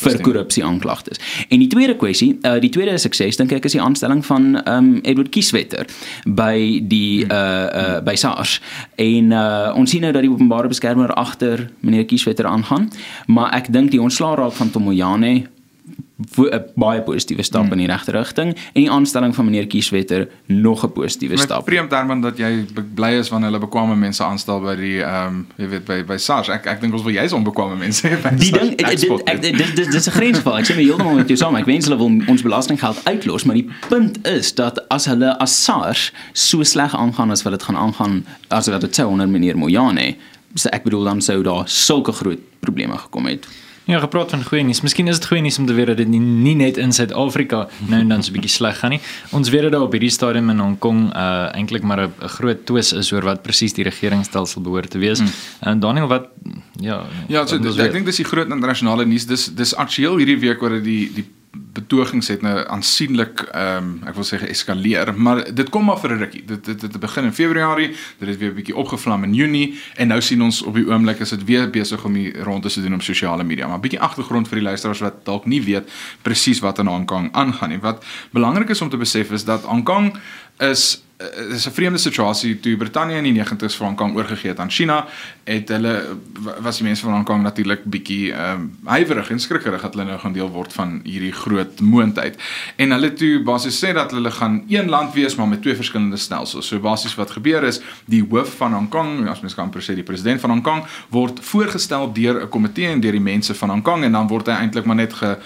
vir 0.00 0.20
korrupsie 0.22 0.64
aanklagtes. 0.64 1.20
En 1.48 1.62
die 1.62 1.68
tweede 1.70 1.96
kwessie, 1.96 2.38
uh, 2.42 2.56
die 2.60 2.70
tweede 2.74 2.98
sukses 2.98 3.38
dink 3.38 3.52
ek 3.56 3.68
is 3.68 3.76
die 3.76 3.82
aanstelling 3.82 4.24
van 4.26 4.56
ehm 4.62 4.76
um, 4.76 4.92
Edward 5.02 5.30
Kieswetter 5.34 5.86
by 6.24 6.82
die 6.82 7.26
uh 7.26 7.34
uh 7.36 7.98
by 8.06 8.14
SARS. 8.14 8.60
En 8.96 9.32
uh 9.32 9.72
ons 9.76 9.90
sien 9.90 10.02
nou 10.04 10.12
dat 10.12 10.24
die 10.26 10.32
openbare 10.32 10.68
beskermer 10.72 11.12
agter 11.14 11.68
meneer 11.80 12.06
Kieswetter 12.06 12.46
aangaan, 12.46 12.90
maar 13.26 13.52
ek 13.56 13.72
dink 13.72 13.90
die 13.90 14.02
ontslaa 14.02 14.34
raak 14.34 14.56
van 14.58 14.70
Tomoyane 14.70 15.34
'n 15.36 15.55
baie 16.74 17.02
positiewe 17.04 17.44
stap 17.44 17.66
hmm. 17.66 17.72
in 17.72 17.78
die 17.84 17.88
regte 17.90 18.12
rigting 18.16 18.54
en 18.56 18.80
die 18.80 18.90
aanstelling 18.90 19.34
van 19.36 19.44
meneer 19.44 19.66
Kieswetter 19.66 20.28
nog 20.46 20.84
'n 20.84 20.92
positiewe 20.92 21.36
stap. 21.36 21.64
Vreemd 21.64 21.90
daarvan 21.90 22.20
dat 22.20 22.38
jy 22.38 22.64
bly 22.94 23.10
is 23.20 23.28
wanneer 23.28 23.50
hulle 23.50 23.60
bekwame 23.60 23.96
mense 23.96 24.24
aanstel 24.24 24.60
by 24.60 24.76
die 24.76 25.02
ehm 25.02 25.26
um, 25.26 25.46
jy 25.56 25.68
weet 25.68 25.84
by 25.84 26.04
by 26.04 26.16
SARS. 26.16 26.48
Ek 26.48 26.66
ek 26.66 26.80
dink 26.80 26.92
ons 26.92 27.02
wil 27.02 27.12
jy's 27.12 27.32
onbekwame 27.32 27.76
mense 27.76 28.08
by 28.24 28.32
die 28.36 28.52
ding 28.52 28.72
dit 29.52 29.76
dit 29.76 29.92
dis 29.92 30.06
'n 30.08 30.10
grensval. 30.10 30.56
Ek 30.58 30.64
sê 30.64 30.76
my 30.76 30.82
heeltemal 30.82 31.14
met 31.14 31.28
jou 31.28 31.36
saam. 31.36 31.56
Ek 31.56 31.66
wens 31.66 31.84
hulle 31.84 31.98
wil 31.98 32.10
ons 32.26 32.42
belastinggeld 32.42 33.04
uitlos, 33.04 33.44
maar 33.44 33.56
die 33.56 33.68
punt 33.88 34.26
is 34.26 34.54
dat 34.54 34.88
as 34.88 35.04
hulle 35.04 35.36
as 35.38 35.64
SARS 35.64 36.12
so 36.32 36.62
sleg 36.62 36.96
aangaan 36.96 37.30
as 37.30 37.42
wat 37.42 37.52
dit 37.52 37.62
gaan 37.62 37.76
aangaan 37.76 38.24
as 38.48 38.68
wat 38.68 38.80
dit 38.80 38.94
sou 38.94 39.08
onder 39.08 39.28
meneer 39.28 39.58
Moyane, 39.58 40.16
so 40.54 40.68
ek 40.68 40.82
bedoel 40.82 41.04
dan 41.04 41.20
sou 41.20 41.42
daar 41.42 41.68
sulke 41.68 42.12
groot 42.12 42.40
probleme 42.60 42.96
gekom 42.96 43.26
het. 43.26 43.46
Ja, 43.86 44.00
gepraat 44.02 44.32
van 44.34 44.42
goeie 44.42 44.64
nuus. 44.66 44.80
Miskien 44.82 45.06
is 45.06 45.20
dit 45.20 45.28
goeie 45.30 45.42
nuus 45.44 45.60
om 45.62 45.66
te 45.66 45.74
weet 45.76 45.86
dat 45.92 46.00
dit 46.00 46.08
nie, 46.10 46.18
nie 46.18 46.56
net 46.58 46.78
in 46.82 46.90
Suid-Afrika 46.92 47.68
nou 47.86 48.00
en 48.00 48.08
dan 48.10 48.22
so 48.22 48.32
'n 48.32 48.34
bietjie 48.34 48.50
sleg 48.50 48.78
gaan 48.78 48.90
nie. 48.90 49.00
Ons 49.30 49.48
weet 49.48 49.70
daar 49.70 49.80
op 49.80 49.92
hierdie 49.92 50.10
stadium 50.10 50.50
in 50.50 50.58
Hong 50.58 50.78
Kong 50.78 51.14
uh 51.14 51.54
eintlik 51.54 51.82
maar 51.82 52.00
'n 52.00 52.12
groot 52.18 52.66
twis 52.66 52.92
is 52.92 53.12
oor 53.12 53.22
wat 53.22 53.42
presies 53.42 53.72
die 53.72 53.84
regeringsstelsel 53.84 54.60
behoort 54.62 54.90
te 54.90 54.98
wees. 54.98 55.20
Mm. 55.20 55.30
En 55.60 55.80
Daniel 55.80 56.06
wat 56.06 56.26
ja, 56.80 57.06
ja, 57.28 57.46
so, 57.46 57.56
ek 57.56 57.92
dink 57.92 58.06
dis 58.06 58.16
die 58.16 58.24
groot 58.24 58.50
internasionale 58.50 59.06
nuus. 59.06 59.26
Dis 59.26 59.54
dis 59.54 59.74
aktueel 59.74 60.16
hierdie 60.16 60.38
week 60.38 60.62
oor 60.62 60.82
die 60.82 61.10
die 61.14 61.24
betogings 61.52 62.28
het 62.28 62.42
nou 62.42 62.54
aansienlik 62.68 63.40
ehm 63.40 63.84
um, 63.84 64.08
ek 64.08 64.14
wil 64.14 64.24
sê 64.24 64.38
geeskaleer, 64.40 65.12
maar 65.14 65.42
dit 65.54 65.68
kom 65.70 65.84
maar 65.84 65.98
vir 66.00 66.14
'n 66.14 66.18
rukkie. 66.18 66.44
Dit 66.44 66.64
dit 66.64 66.82
het 66.82 67.00
begin 67.00 67.24
in 67.24 67.32
Februarie, 67.32 67.88
dit 68.18 68.28
het 68.28 68.38
weer 68.38 68.50
'n 68.50 68.54
bietjie 68.54 68.76
opgevlam 68.76 69.24
in 69.24 69.34
Junie 69.34 69.78
en 69.96 70.08
nou 70.08 70.20
sien 70.20 70.42
ons 70.42 70.62
op 70.62 70.74
die 70.74 70.86
oomblik 70.86 71.20
is 71.20 71.28
dit 71.28 71.44
weer 71.44 71.70
besig 71.70 72.04
om 72.04 72.14
hier 72.14 72.42
rond 72.42 72.72
te 72.72 72.82
doen 72.82 72.94
op 72.94 73.02
sosiale 73.02 73.44
media. 73.44 73.66
Maar 73.66 73.78
'n 73.78 73.80
bietjie 73.80 74.00
agtergrond 74.00 74.48
vir 74.48 74.58
die 74.58 74.66
luisteraars 74.66 75.00
wat 75.00 75.24
dalk 75.24 75.46
nie 75.46 75.62
weet 75.62 75.90
presies 76.22 76.60
wat 76.60 76.78
in 76.78 76.86
Hong 76.86 77.06
Kong 77.06 77.32
aangaan 77.32 77.68
nie. 77.68 77.80
Wat 77.80 78.04
belangrik 78.30 78.68
is 78.68 78.80
om 78.80 78.88
te 78.88 78.96
besef 78.96 79.30
is 79.30 79.44
dat 79.44 79.62
Hong 79.62 79.84
Kong 79.84 80.18
is 80.58 81.05
uh, 81.18 81.54
is 81.54 81.66
'n 81.66 81.70
vreemde 81.70 81.98
situasie 81.98 82.60
toe 82.60 82.76
Brittanje 82.76 83.16
in 83.16 83.24
die 83.24 83.42
90's 83.42 83.76
vir 83.76 83.86
Hong 83.86 83.96
Kong 83.96 84.16
oorgegee 84.16 84.50
het 84.50 84.60
aan 84.60 84.70
China 84.70 85.06
het 85.44 85.68
hulle 85.68 86.16
was 86.60 86.76
die 86.76 86.84
mense 86.86 87.04
van 87.04 87.12
Hong 87.12 87.24
Kong 87.24 87.42
natuurlik 87.42 87.84
bietjie 87.84 88.32
ehm 88.32 88.60
um, 88.60 88.78
huiwerig 88.84 89.30
en 89.30 89.40
skrikkerig 89.40 89.82
dat 89.82 89.94
hulle 89.94 90.06
nou 90.08 90.18
gaan 90.18 90.32
deel 90.32 90.50
word 90.50 90.72
van 90.72 91.00
hierdie 91.04 91.32
groot 91.32 91.80
moondheid. 91.80 92.38
En 92.76 92.90
hulle 92.90 93.12
toe 93.12 93.42
basies 93.42 93.78
sê 93.84 93.92
dat 93.94 94.10
hulle 94.10 94.30
gaan 94.30 94.64
een 94.68 94.88
land 94.88 95.14
wees 95.14 95.34
maar 95.34 95.48
met 95.48 95.62
twee 95.62 95.74
verskillende 95.74 96.16
stelsels. 96.16 96.66
So 96.66 96.80
basies 96.80 97.14
wat 97.14 97.30
gebeur 97.30 97.62
is 97.64 97.80
die 98.04 98.24
hoof 98.30 98.56
van 98.56 98.72
Hong 98.72 98.88
Kong 98.88 99.28
as 99.28 99.40
mens 99.40 99.54
kan 99.54 99.70
presies 99.70 99.94
die 99.94 100.04
president 100.04 100.40
van 100.40 100.50
Hong 100.50 100.62
Kong 100.62 100.84
word 101.08 101.38
voorgestel 101.40 102.12
deur 102.12 102.42
'n 102.42 102.48
komitee 102.48 102.86
en 102.86 103.00
deur 103.00 103.12
die 103.12 103.20
mense 103.20 103.54
van 103.54 103.70
Hong 103.70 103.82
Kong 103.82 104.04
en 104.04 104.12
dan 104.12 104.28
word 104.28 104.46
hy 104.46 104.52
eintlik 104.52 104.84
maar 104.84 104.96
net 104.96 105.12
ge 105.12 105.36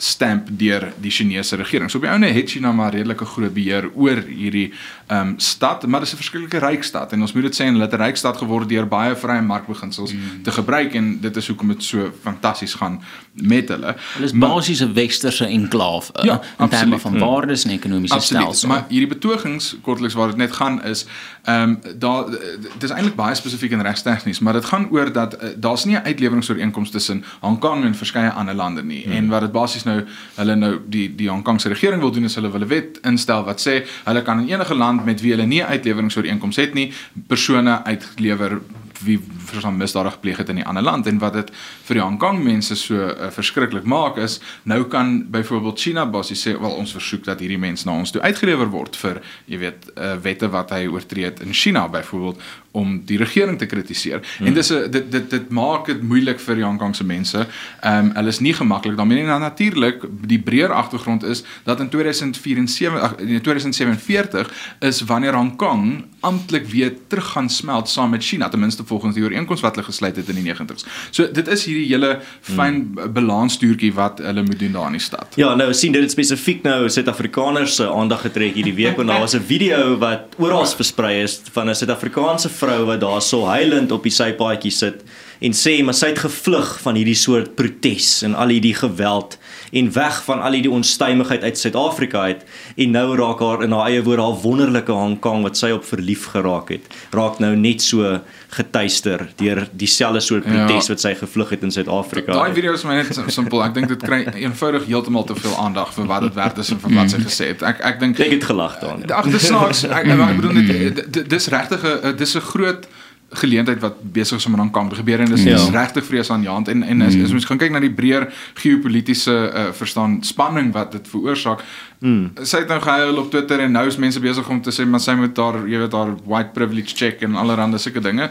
stamp 0.00 0.48
deur 0.50 0.92
die 1.00 1.10
Chinese 1.10 1.56
regering. 1.56 1.90
So 1.90 1.98
op 2.00 2.04
die 2.06 2.10
ouene 2.10 2.30
het 2.32 2.50
China 2.50 2.72
maar 2.72 2.94
redelike 2.94 3.24
groot 3.24 3.52
beheer 3.54 3.90
oor 3.94 4.22
hierdie 4.26 4.72
ehm 5.06 5.28
um, 5.28 5.34
stad, 5.38 5.86
maar 5.86 6.00
dit 6.00 6.08
is 6.08 6.14
'n 6.14 6.22
verskillike 6.22 6.58
ryk 6.58 6.82
stad 6.82 7.12
en 7.12 7.20
ons 7.20 7.32
moet 7.32 7.42
dit 7.42 7.54
sê 7.54 7.64
en 7.64 7.72
hulle 7.72 7.84
het 7.84 7.92
'n 7.92 8.02
ryk 8.02 8.16
stad 8.16 8.36
geword 8.36 8.68
deur 8.68 8.86
baie 8.88 9.16
vrye 9.16 9.42
markbeginsels 9.42 10.12
mm. 10.12 10.42
te 10.42 10.52
gebruik 10.52 10.94
en 10.94 11.20
dit 11.20 11.36
is 11.36 11.48
hoekom 11.48 11.68
dit 11.68 11.82
so 11.82 12.12
fantasties 12.22 12.74
gaan 12.74 13.02
met 13.32 13.68
hulle. 13.68 13.96
Hulle 14.14 14.26
is 14.26 14.32
basies 14.32 14.80
'n 14.80 14.92
westerse 14.92 15.46
enklaaf 15.46 16.10
uh, 16.16 16.24
ja, 16.24 16.40
in 16.58 16.68
terme 16.68 16.98
van 16.98 17.18
waardes 17.18 17.64
en 17.64 17.70
ekonomiese 17.70 18.20
stelsel. 18.20 18.68
Maar 18.68 18.84
hierdie 18.88 19.08
betogings 19.08 19.76
kortliks 19.82 20.14
waar 20.14 20.26
dit 20.26 20.36
net 20.36 20.52
gaan 20.52 20.84
is 20.84 21.06
ehm 21.44 21.62
um, 21.62 21.98
daar 21.98 22.30
dit 22.30 22.82
is 22.82 22.90
eintlik 22.90 23.14
baie 23.14 23.34
spesifiek 23.34 23.72
en 23.72 23.82
regstegnies, 23.82 24.38
maar 24.38 24.52
dit 24.52 24.64
gaan 24.64 24.88
oor 24.90 25.12
dat 25.12 25.34
uh, 25.34 25.48
daar's 25.56 25.84
nie 25.84 25.96
'n 25.96 26.04
uitleweringsooreenkoms 26.04 26.90
tussen 26.90 27.24
Hong 27.40 27.58
Kong 27.58 27.84
en 27.84 27.94
verskeie 27.94 28.30
ander 28.30 28.54
lande 28.54 28.82
nie 28.82 29.06
mm. 29.06 29.12
en 29.12 29.28
wat 29.28 29.40
dit 29.40 29.52
basies 29.52 29.84
nou 29.84 30.04
hulle 30.34 30.54
nou 30.54 30.78
die 30.86 31.14
die 31.14 31.28
Hong 31.28 31.42
Kong 31.42 31.60
se 31.60 31.68
regering 31.68 32.00
wil 32.00 32.12
doen 32.12 32.24
is 32.24 32.34
hulle 32.34 32.50
wil 32.50 32.60
'n 32.60 32.68
wet 32.68 32.98
instel 33.02 33.44
wat 33.44 33.68
sê 33.68 33.86
hulle 34.04 34.22
kan 34.22 34.40
in 34.40 34.48
enige 34.48 34.74
land 34.74 35.04
met 35.04 35.20
wie 35.20 35.30
hulle 35.30 35.46
nie 35.46 35.64
uitleweringsooreenkomste 35.64 36.60
het 36.60 36.74
nie 36.74 36.92
persone 37.26 37.84
uitlewer 37.84 38.60
wie 39.04 39.18
verstaan 39.46 39.76
misdade 39.76 40.10
gepleeg 40.10 40.36
het 40.36 40.48
in 40.48 40.58
'n 40.58 40.62
ander 40.62 40.82
land 40.82 41.06
en 41.06 41.18
wat 41.18 41.32
dit 41.32 41.50
vir 41.84 41.94
die 41.94 42.02
Hong 42.02 42.18
Kong 42.18 42.42
mense 42.44 42.76
so 42.76 42.94
uh, 42.94 43.30
verskriklik 43.30 43.84
maak 43.84 44.16
is 44.16 44.40
nou 44.62 44.84
kan 44.84 45.30
byvoorbeeld 45.30 45.80
China 45.80 46.06
basies 46.06 46.46
sê 46.46 46.60
wel 46.60 46.70
ons 46.70 46.92
versoek 46.92 47.24
dat 47.24 47.40
hierdie 47.40 47.58
mense 47.58 47.86
na 47.86 47.92
ons 47.92 48.10
toe 48.10 48.22
uitgelewer 48.22 48.70
word 48.70 48.96
vir 48.96 49.22
jy 49.46 49.58
weet 49.58 49.90
uh, 49.96 50.14
wette 50.22 50.48
wat 50.48 50.70
hy 50.70 50.86
oortree 50.86 51.24
het 51.24 51.40
in 51.40 51.52
China 51.52 51.88
byvoorbeeld 51.88 52.40
om 52.70 53.00
die 53.04 53.18
regering 53.18 53.58
te 53.58 53.66
kritiseer. 53.66 54.20
Hmm. 54.38 54.46
En 54.46 54.54
dis 54.54 54.70
'n 54.70 54.90
dit 54.90 55.12
dit 55.12 55.30
dit 55.30 55.48
maak 55.50 55.86
dit 55.86 56.02
moeilik 56.02 56.40
vir 56.40 56.54
die 56.54 56.64
Hong 56.64 56.78
Kong 56.78 56.96
se 56.96 57.04
mense. 57.04 57.46
Ehm 57.80 58.04
um, 58.04 58.10
hulle 58.14 58.28
is 58.28 58.40
nie 58.40 58.54
gemaklik 58.54 58.96
daarmee 58.96 59.18
nie. 59.18 59.26
Nou 59.26 59.40
natuurlik 59.40 60.04
die 60.26 60.38
breër 60.38 60.72
agtergrond 60.72 61.22
is 61.22 61.42
dat 61.64 61.80
in 61.80 61.88
2047 61.88 63.16
in 63.18 63.40
2047 63.40 64.52
is 64.78 65.00
wanneer 65.00 65.34
Hong 65.34 65.56
Kong 65.56 66.04
amptelik 66.20 66.66
weer 66.66 66.92
terug 67.06 67.26
gaan 67.26 67.48
smelt 67.50 67.88
saam 67.88 68.10
met 68.10 68.24
China 68.24 68.48
ten 68.48 68.60
minste 68.60 68.84
volgens 68.84 69.14
die 69.14 69.22
ooreenkoms 69.24 69.60
wat 69.60 69.74
hulle 69.74 69.86
gesluit 69.86 70.16
het 70.16 70.28
in 70.28 70.34
die 70.34 70.54
90's. 70.54 70.84
So 71.10 71.30
dit 71.32 71.48
is 71.48 71.64
hierdie 71.64 71.86
hele 71.86 72.20
fyn 72.40 72.74
hmm. 72.94 73.12
balanstuurtjie 73.12 73.92
wat 73.94 74.18
hulle 74.18 74.42
moet 74.42 74.58
doen 74.58 74.72
daar 74.72 74.86
in 74.86 74.92
die 74.92 75.00
stad. 75.00 75.26
Ja, 75.34 75.54
nou 75.54 75.74
sien 75.74 75.92
dit 75.92 76.10
spesifiek 76.10 76.62
nou 76.62 76.88
Suid-Afrikaners 76.88 77.74
se 77.74 77.90
aandag 77.90 78.20
getrek 78.20 78.54
hierdie 78.54 78.74
week 78.74 78.96
want 78.96 79.08
daar 79.08 79.20
was 79.20 79.34
'n 79.34 79.42
video 79.42 79.98
wat 79.98 80.34
oral 80.38 80.66
versprei 80.66 81.22
is 81.22 81.40
van 81.52 81.68
'n 81.68 81.74
Suid-Afrikaanse 81.74 82.48
vrou 82.60 82.84
wat 82.88 83.02
daar 83.02 83.22
so 83.24 83.48
huilend 83.48 83.92
op 83.92 84.06
die 84.06 84.14
sypaadjie 84.14 84.72
sit 84.74 85.02
en 85.40 85.56
sê 85.56 85.78
maar 85.84 85.96
sy 85.96 86.12
het 86.12 86.22
gevlug 86.24 86.72
van 86.84 86.98
hierdie 87.00 87.16
soort 87.18 87.54
protes 87.58 88.20
en 88.26 88.34
al 88.34 88.52
hierdie 88.54 88.74
geweld 88.76 89.38
en 89.72 89.92
weg 89.92 90.18
van 90.26 90.42
al 90.44 90.58
hierdie 90.58 90.72
onstuimigheid 90.74 91.42
uit 91.42 91.58
Suid-Afrika 91.58 92.26
uit 92.32 92.44
en 92.76 92.96
nou 92.96 93.06
raak 93.16 93.40
haar 93.44 93.64
in 93.64 93.72
haar 93.76 93.88
eie 93.88 94.02
woorde 94.04 94.26
haar 94.26 94.42
wonderlike 94.44 94.92
Hong 94.92 95.18
Kong 95.24 95.46
wat 95.46 95.56
sy 95.60 95.72
op 95.76 95.86
verlief 95.88 96.26
geraak 96.34 96.74
het 96.74 96.86
raak 97.16 97.40
nou 97.42 97.54
net 97.56 97.82
so 97.82 98.20
getuister 98.50 99.28
deur 99.36 99.62
dieselfde 99.72 100.20
soort 100.20 100.44
ja. 100.44 100.50
protes 100.50 100.88
ja. 100.88 100.94
wat 100.94 101.04
sy 101.04 101.12
gevlug 101.14 101.52
het 101.54 101.62
in 101.66 101.70
Suid-Afrika. 101.74 102.34
Daai 102.34 102.54
video 102.54 102.74
is 102.74 102.84
my 102.84 102.96
net 102.98 103.20
simpel. 103.30 103.62
Ek 103.64 103.76
dink 103.76 103.92
dit 103.92 104.02
kry 104.02 104.24
eenvoudig 104.42 104.88
heeltemal 104.90 105.26
te 105.28 105.36
veel 105.38 105.54
aandag 105.62 105.92
vir 105.94 106.08
wat 106.10 106.26
dit 106.26 106.38
werd 106.38 106.58
is 106.62 106.72
en 106.74 106.80
vir 106.82 106.96
wat 106.98 107.14
sy 107.14 107.20
gesê 107.22 107.52
het. 107.52 107.62
Ek 107.70 107.84
ek 107.92 108.00
dink 108.02 108.18
ek 108.18 108.34
het 108.38 108.48
gelag 108.50 108.80
daarin. 108.82 109.06
Ag 109.20 109.30
dis 109.30 109.46
snaaks. 109.46 109.84
Ek, 109.86 110.10
ek 110.10 110.40
bedoel 110.40 110.58
net 110.58 111.30
dis 111.30 111.48
regtig 111.54 111.86
'n 111.86 112.16
dis 112.18 112.34
'n 112.36 112.48
groot 112.50 112.90
geleentheid 113.30 113.78
wat 113.80 113.98
besig 114.12 114.38
is 114.38 114.46
om 114.46 114.60
aan 114.60 114.70
kan 114.70 114.88
gebeur 114.94 115.20
en 115.20 115.30
dis 115.30 115.42
ja. 115.42 115.58
regtig 115.70 116.04
vrees 116.04 116.30
aan 116.30 116.40
die 116.40 116.50
hand 116.50 116.68
en 116.68 116.82
en 116.82 117.02
as 117.02 117.14
mm. 117.14 117.34
ons 117.38 117.46
gaan 117.46 117.58
kyk 117.58 117.70
na 117.70 117.80
die 117.82 117.92
breër 117.94 118.26
geopolitiese 118.58 119.34
uh, 119.34 119.68
verstaan 119.76 120.18
spanning 120.26 120.72
wat 120.74 120.92
dit 120.92 121.08
veroorsaak. 121.08 121.62
Mm. 122.00 122.32
Sy 122.42 122.62
het 122.64 122.72
nou 122.72 122.80
gehuil 122.82 123.20
op 123.22 123.30
Twitter 123.30 123.60
en 123.60 123.72
nou 123.72 123.86
is 123.86 123.98
mense 124.02 124.20
besig 124.20 124.48
om 124.48 124.62
te 124.62 124.74
sê 124.74 124.86
maar 124.86 125.02
sy 125.04 125.14
moet 125.20 125.34
daar 125.36 125.60
jy 125.68 125.78
weet 125.84 125.94
haar 125.94 126.14
white 126.24 126.50
privilege 126.56 126.96
check 126.96 127.22
en 127.22 127.38
allerlei 127.38 127.78
sulke 127.78 128.02
dinge. 128.02 128.30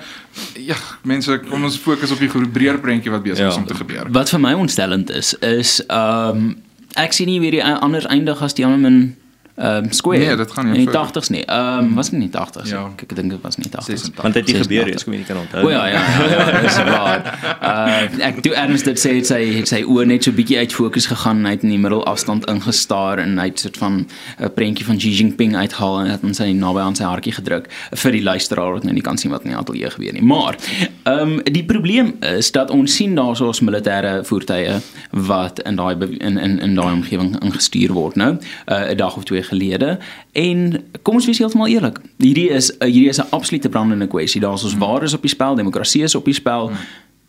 Ja, 0.60 0.76
mense 1.08 1.40
kom 1.48 1.64
ons 1.64 1.80
fokus 1.80 2.12
op 2.12 2.20
die 2.20 2.30
breër 2.30 2.82
prentjie 2.84 3.12
wat 3.12 3.24
besig 3.24 3.46
ja. 3.46 3.54
is 3.54 3.62
om 3.62 3.68
te 3.70 3.78
gebeur. 3.80 4.12
Wat 4.12 4.30
vir 4.36 4.44
my 4.44 4.54
ontstellend 4.54 5.10
is 5.10 5.34
is 5.40 5.80
ehm 5.88 6.44
um, 6.50 6.58
ek 6.98 7.14
sien 7.14 7.30
nie 7.30 7.40
weer 7.40 7.60
die 7.60 7.64
ander 7.64 8.06
eindig 8.10 8.42
as 8.42 8.56
die 8.58 8.66
ander 8.66 8.82
min 8.82 9.16
ehm 9.60 9.84
um, 9.84 9.92
square. 9.92 10.18
Nee, 10.18 10.36
dit 10.36 10.52
gaan 10.52 10.72
nie. 10.72 10.80
In 10.80 10.86
die 10.86 10.98
80s 10.98 11.30
nie. 11.30 11.46
Ehm 11.46 11.78
um, 11.78 11.94
was 11.96 12.12
nie 12.12 12.22
in 12.22 12.30
die 12.30 12.40
80s. 12.40 12.70
Ja. 12.70 12.86
Ek 12.96 13.16
dink 13.16 13.30
dit 13.30 13.42
was 13.42 13.58
nie 13.58 13.68
80s. 13.68 14.10
Want 14.16 14.34
dit 14.34 14.48
het 14.48 14.62
gebeur, 14.62 14.88
ek 14.88 15.04
kom 15.04 15.14
nie 15.14 15.26
kan 15.28 15.38
onthou. 15.38 15.66
O 15.66 15.70
ja, 15.70 15.86
ja, 15.88 16.04
ja, 16.20 16.46
ja 16.52 16.62
dis 16.62 16.78
waar. 16.88 17.26
Uh 17.62 18.28
ek 18.30 18.40
toe 18.46 18.54
erns 18.56 18.86
dit 18.88 19.02
sê 19.02 19.14
sy 19.28 19.42
sy 19.68 19.82
oë 19.84 20.06
net 20.08 20.24
so 20.24 20.36
bietjie 20.36 20.58
uit 20.62 20.74
fokus 20.74 21.10
gegaan 21.12 21.42
en 21.42 21.50
hy 21.50 21.56
het 21.58 21.66
in 21.68 21.74
die 21.74 21.82
middelafstand 21.82 22.48
ingestaar 22.52 23.20
en 23.24 23.36
hy 23.40 23.50
het 23.50 23.66
soort 23.66 23.82
van 23.82 24.00
'n 24.40 24.54
prentjie 24.56 24.86
van 24.86 25.02
Xi 25.02 25.12
Jinping 25.18 25.56
uithaal 25.56 26.00
en 26.06 26.14
het 26.14 26.24
hom 26.24 26.34
sy 26.34 26.52
naby 26.56 26.80
aan 26.80 26.96
sy 26.96 27.04
hartjie 27.04 27.36
gedruk 27.36 27.68
vir 27.92 28.12
die 28.12 28.24
luisteraar 28.24 28.78
wat 28.78 28.88
nou 28.88 28.94
nie 28.94 29.04
kan 29.04 29.18
sien 29.18 29.32
wat 29.32 29.44
in 29.44 29.52
die 29.52 29.60
ateljee 29.60 29.92
gebeur 29.92 30.14
nie. 30.14 30.24
Maar 30.24 30.56
ehm 31.04 31.20
um, 31.20 31.44
die 31.44 31.66
probleem 31.66 32.16
is 32.22 32.52
dat 32.52 32.72
ons 32.72 32.96
sien 32.96 33.16
daarso 33.16 33.48
ons 33.48 33.62
militêre 33.62 34.24
voertuie 34.24 34.80
wat 35.12 35.60
in 35.60 35.76
daai 35.76 35.96
in 36.20 36.38
in 36.38 36.60
in 36.60 36.76
daai 36.76 36.94
omgewing 36.94 37.36
ingestuur 37.44 37.94
word 37.94 38.16
nou, 38.16 38.38
uh, 38.72 38.92
'n 38.92 38.98
dag 38.98 39.18
of 39.18 39.24
twee 39.24 39.44
gelede 39.50 39.98
en 40.32 40.84
kom 41.02 41.20
ons 41.20 41.26
wees 41.26 41.42
heeltemal 41.42 41.68
eerlik. 41.68 42.00
Hierdie 42.22 42.50
is 42.56 42.72
hierdie 42.80 43.10
is 43.10 43.22
'n 43.22 43.30
absolute 43.36 43.70
brandende 43.70 44.08
kwessie. 44.08 44.42
Daar's 44.42 44.64
ons 44.64 44.74
mm. 44.74 44.80
waardes 44.80 45.14
op 45.14 45.22
die 45.22 45.30
spel, 45.30 45.56
demokrasie 45.56 46.04
is 46.04 46.16
op 46.16 46.26
die 46.26 46.34
spel. 46.34 46.70
Mm. 46.70 46.76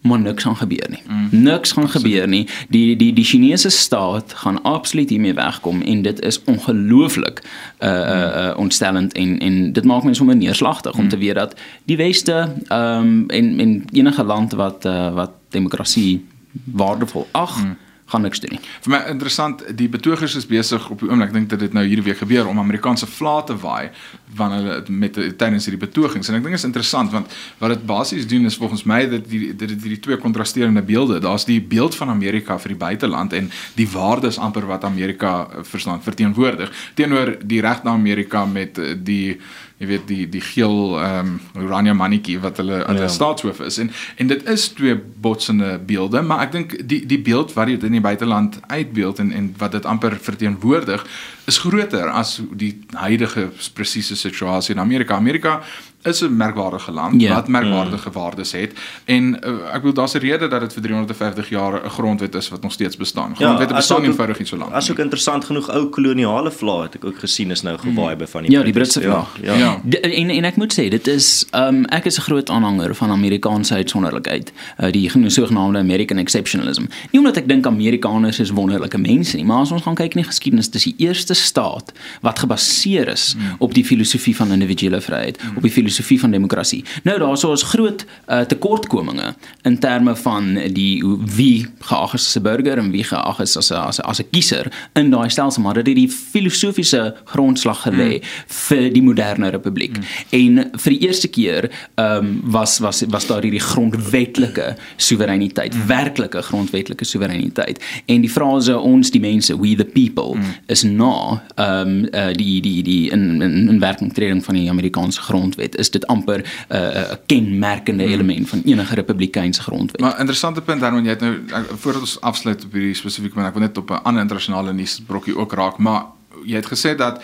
Maar 0.00 0.20
niks 0.20 0.42
gaan 0.42 0.56
gebeur 0.56 0.86
nie. 0.88 1.02
Mm. 1.08 1.28
Niks 1.30 1.72
gaan 1.72 1.84
absoluut. 1.84 2.06
gebeur 2.06 2.28
nie. 2.28 2.46
Die 2.68 2.96
die 2.96 3.12
die 3.12 3.24
Chinese 3.24 3.68
staat 3.68 4.32
gaan 4.34 4.62
absoluut 4.62 5.08
hiermee 5.08 5.34
wegkom 5.34 5.82
en 5.82 6.02
dit 6.02 6.20
is 6.20 6.40
ongelooflik 6.44 7.42
uh 7.78 7.88
uh, 7.88 7.96
uh 7.96 8.58
ontstellend 8.58 9.12
en 9.12 9.38
en 9.38 9.72
dit 9.72 9.84
maak 9.84 10.02
mense 10.02 10.18
sommer 10.18 10.36
neerslagtig 10.36 10.94
mm. 10.94 11.00
om 11.00 11.08
te 11.08 11.18
weet 11.18 11.34
dat 11.34 11.54
die 11.84 11.96
weste 11.96 12.52
ehm 12.66 13.00
um, 13.00 13.24
en 13.28 13.60
en 13.60 13.84
enige 13.92 14.24
land 14.24 14.52
wat 14.52 14.84
uh, 14.84 15.14
wat 15.14 15.30
demokrasie 15.48 16.24
waardevol 16.64 17.28
ag 17.30 17.64
mm 17.64 17.76
gaan 18.10 18.22
niks 18.26 18.40
doen 18.42 18.56
nie. 18.56 18.60
Vir 18.84 18.94
my 18.94 19.00
interessant, 19.12 19.62
die 19.76 19.88
betogers 19.88 20.34
is 20.38 20.46
besig 20.48 20.88
op 20.90 21.02
die 21.02 21.10
oomblik, 21.10 21.30
ek 21.30 21.36
dink 21.36 21.50
dit 21.52 21.64
het 21.66 21.76
nou 21.76 21.84
hierdie 21.86 22.06
week 22.08 22.18
gebeur 22.22 22.48
om 22.50 22.58
Amerikaanse 22.58 23.06
vlae 23.06 23.44
te 23.46 23.56
waai 23.62 23.90
wanneer 24.36 24.66
hulle 24.66 24.98
met 25.02 25.18
tydens 25.38 25.68
hierdie 25.68 25.82
betogings 25.82 26.30
en 26.30 26.38
ek 26.38 26.44
dink 26.44 26.56
dit 26.56 26.62
is 26.62 26.68
interessant 26.68 27.12
want 27.14 27.30
wat 27.60 27.74
dit 27.74 27.86
basies 27.86 28.26
doen 28.30 28.48
is 28.50 28.58
volgens 28.58 28.84
my 28.88 29.00
dat 29.10 29.28
dit 29.30 29.56
die, 29.58 29.76
die 29.86 30.00
twee 30.02 30.18
kontrasterende 30.20 30.82
beelde. 30.82 31.20
Daar's 31.22 31.46
die 31.48 31.60
beeld 31.60 31.96
van 31.98 32.10
Amerika 32.12 32.58
vir 32.58 32.74
die 32.74 32.80
buiteland 32.80 33.36
en 33.36 33.50
die 33.78 33.88
waardes 33.90 34.38
amper 34.38 34.66
wat 34.70 34.84
Amerika 34.84 35.32
eh, 35.46 35.64
verstaan 35.66 36.02
verteenwoordig 36.02 36.72
teenoor 36.98 37.36
die 37.42 37.60
reg 37.64 37.84
na 37.84 37.94
Amerika 37.98 38.44
met 38.46 38.78
eh, 38.78 38.94
die 38.96 39.38
jy 39.80 39.88
weet 39.88 40.08
die 40.10 40.26
die 40.28 40.42
geel 40.44 40.98
ehm 41.00 41.28
um, 41.56 41.62
Urania 41.64 41.94
mannetjie 41.96 42.36
wat 42.40 42.60
hulle 42.60 42.82
aan 42.84 42.98
ja. 42.98 43.06
die 43.06 43.12
staatshoof 43.14 43.62
is 43.64 43.78
en 43.80 43.90
en 44.20 44.28
dit 44.28 44.48
is 44.52 44.68
twee 44.76 44.96
botsende 44.96 45.78
beelde 45.86 46.20
maar 46.22 46.44
ek 46.44 46.52
dink 46.52 46.74
die 46.88 47.00
die 47.08 47.20
beeld 47.24 47.54
wat 47.56 47.72
dit 47.72 47.86
in 47.88 47.96
die 47.96 48.04
buiteland 48.04 48.60
uitbeeld 48.68 49.22
en 49.24 49.32
en 49.32 49.54
wat 49.58 49.72
dit 49.72 49.88
amper 49.88 50.18
verteenwoordig 50.20 51.06
is 51.48 51.58
groter 51.64 52.12
as 52.12 52.40
die 52.52 52.74
huidige 52.92 53.48
presiese 53.74 54.16
situasie 54.16 54.74
in 54.74 54.84
Amerika 54.84 55.16
Amerika 55.16 55.62
is 56.02 56.20
'n 56.20 56.36
merkwaardige 56.36 56.92
land 56.92 57.20
yeah. 57.20 57.34
wat 57.34 57.48
merkwaardige 57.48 58.08
mm. 58.08 58.14
waardes 58.14 58.52
het 58.52 58.72
en 59.04 59.38
uh, 59.44 59.74
ek 59.74 59.80
bedoel 59.80 59.92
daar's 59.92 60.14
'n 60.14 60.18
rede 60.18 60.48
dat 60.48 60.60
dit 60.60 60.72
vir 60.72 60.82
350 60.82 61.48
jaar 61.48 61.84
'n 61.84 61.88
grondwet 61.88 62.34
is 62.34 62.48
wat 62.48 62.62
nog 62.62 62.72
steeds 62.72 62.96
bestaan. 62.96 63.30
Ja, 63.30 63.44
grondwette 63.44 63.72
ja, 63.72 63.78
bestaan 63.78 64.04
eenvoudig 64.04 64.38
nie 64.38 64.46
so 64.46 64.56
lank. 64.56 64.72
As 64.72 64.90
ook 64.90 64.98
interessant 64.98 65.44
genoeg 65.44 65.68
ou 65.70 65.86
koloniale 65.86 66.50
vlae 66.50 66.82
het 66.82 66.94
ek 66.94 67.04
ook 67.04 67.18
gesien 67.18 67.50
is 67.50 67.62
nou 67.62 67.78
gewaai 67.78 68.16
by 68.16 68.26
van 68.26 68.42
die 68.42 68.50
Ja, 68.50 68.62
die 68.62 68.72
Britse 68.72 69.00
vlae. 69.00 69.24
Ja. 69.42 69.54
ja. 69.54 69.80
ja. 69.88 70.00
En 70.00 70.30
en 70.30 70.44
ek 70.44 70.56
moet 70.56 70.72
sê 70.72 70.88
dit 70.88 71.06
is 71.06 71.46
um 71.52 71.84
ek 71.84 72.04
is 72.04 72.18
'n 72.18 72.22
groot 72.22 72.50
aanhanger 72.50 72.94
van 72.94 73.10
Amerikaanse 73.10 73.74
uitsonderlikheid. 73.74 74.52
Uh, 74.78 74.90
die 74.90 75.10
sogenaamde 75.30 75.78
American 75.78 76.18
exceptionalism. 76.18 76.84
Nie 77.10 77.20
omdat 77.20 77.36
ek 77.36 77.48
dink 77.48 77.66
Amerikaners 77.66 78.38
is 78.38 78.50
wonderlike 78.50 78.98
mense 78.98 79.36
nie, 79.36 79.44
maar 79.44 79.64
as 79.64 79.72
ons 79.74 79.82
gaan 79.82 79.94
kyk 79.94 80.14
in 80.16 80.22
die 80.22 80.30
geskiedenis, 80.30 80.70
dis 80.70 80.84
die 80.90 80.94
eerste 81.06 81.34
staat 81.34 81.92
wat 82.20 82.38
gebaseer 82.38 83.08
is 83.08 83.34
mm. 83.36 83.54
op 83.58 83.74
die 83.74 83.84
filosofie 83.84 84.36
van 84.36 84.52
individuele 84.52 85.00
vryheid, 85.00 85.38
mm. 85.42 85.56
op 85.56 85.62
die 85.62 85.72
filosofie 85.90 86.20
van 86.20 86.30
demokrasie. 86.30 86.84
Nou 87.02 87.18
daar's 87.18 87.44
ons 87.44 87.62
groot 87.72 88.04
uh, 88.28 88.40
tekortkominge 88.40 89.34
in 89.62 89.78
terme 89.78 90.16
van 90.16 90.54
die 90.74 91.02
wie 91.36 91.66
geag 91.78 92.14
is 92.14 92.26
as 92.26 92.36
'n 92.36 92.42
burger 92.42 92.78
en 92.78 92.90
wie 92.90 93.04
geag 93.04 93.40
is 93.40 93.56
as 93.56 93.70
'n 93.70 93.74
as 93.74 93.98
'n 93.98 94.06
as 94.06 94.20
'n 94.20 94.30
kiezer 94.30 94.72
in 94.94 95.10
daai 95.10 95.28
stelsel, 95.28 95.62
maar 95.62 95.74
dit 95.74 95.86
het 95.86 95.96
die 95.96 96.08
filosofiese 96.08 97.14
grondslag 97.24 97.82
gelê 97.82 98.20
mm. 98.20 98.22
vir 98.46 98.92
die 98.92 99.02
moderne 99.02 99.50
republiek. 99.50 99.98
Mm. 99.98 100.04
En 100.30 100.70
vir 100.78 100.92
die 100.92 101.06
eerste 101.06 101.28
keer 101.28 101.70
ehm 101.94 102.16
um, 102.16 102.40
was 102.44 102.78
was 102.78 103.02
was 103.08 103.26
daar 103.26 103.42
hierdie 103.42 103.60
grondwetlike 103.60 104.76
soewereiniteit, 104.96 105.74
mm. 105.74 105.86
werklike 105.86 106.42
grondwetlike 106.42 107.04
soewereiniteit. 107.04 107.78
En 108.06 108.20
die 108.20 108.30
frase 108.30 108.78
ons 108.78 109.10
die 109.10 109.20
mense, 109.20 109.58
we 109.60 109.74
the 109.74 109.84
people 109.84 110.36
mm. 110.36 110.54
is 110.66 110.82
na 110.82 111.42
ehm 111.54 111.88
um, 111.88 112.08
uh, 112.14 112.32
die 112.32 112.60
die 112.60 112.82
die 112.82 113.10
in 113.10 113.42
in, 113.42 113.68
in 113.68 113.80
werkingtreding 113.80 114.44
van 114.44 114.54
die 114.54 114.70
Amerikaanse 114.70 115.20
grondwet 115.20 115.76
is 115.80 115.90
dit 115.90 116.06
amper 116.06 116.40
'n 116.40 116.74
uh, 116.76 117.12
'n 117.12 117.18
kenmerkende 117.26 118.04
hmm. 118.04 118.12
element 118.12 118.48
van 118.48 118.62
enige 118.64 118.94
republikeinse 118.94 119.62
grondwet. 119.62 120.00
Maar 120.00 120.18
interessante 120.18 120.60
punt 120.60 120.80
daarom 120.80 121.04
jy 121.04 121.10
het 121.10 121.20
nou 121.20 121.38
voordat 121.82 122.00
ons 122.00 122.20
afsluit 122.20 122.64
op 122.64 122.72
hierdie 122.72 122.94
spesifieke 122.94 123.34
punt 123.34 123.46
ek 123.46 123.58
wil 123.58 123.62
net 123.62 123.78
op 123.78 123.90
'n 123.90 124.02
ander 124.02 124.22
internasionale 124.22 124.72
nuus 124.72 125.00
brokkie 125.06 125.36
ook 125.36 125.52
raak, 125.52 125.78
maar 125.78 126.04
jy 126.44 126.56
het 126.56 126.72
gesê 126.72 126.96
dat 126.96 127.22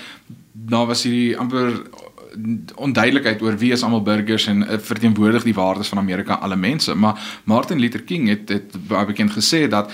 daar 0.53 0.87
was 0.87 1.03
hierdie 1.03 1.39
amper 1.39 1.83
onduidelikheid 2.75 3.43
oor 3.43 3.57
wie 3.59 3.73
is 3.73 3.83
almal 3.83 4.03
burgers 4.03 4.47
en 4.47 4.63
uh, 4.63 4.79
verteenwoordig 4.79 5.43
die 5.43 5.55
waardes 5.55 5.89
van 5.89 5.99
Amerika 5.99 6.35
alle 6.35 6.57
mense, 6.57 6.95
maar 6.95 7.41
Martin 7.45 7.81
Luther 7.81 8.03
King 8.03 8.29
het 8.29 8.49
het 8.49 8.77
baie 8.89 9.07
bekend 9.07 9.33
gesê 9.33 9.69
dat 9.69 9.93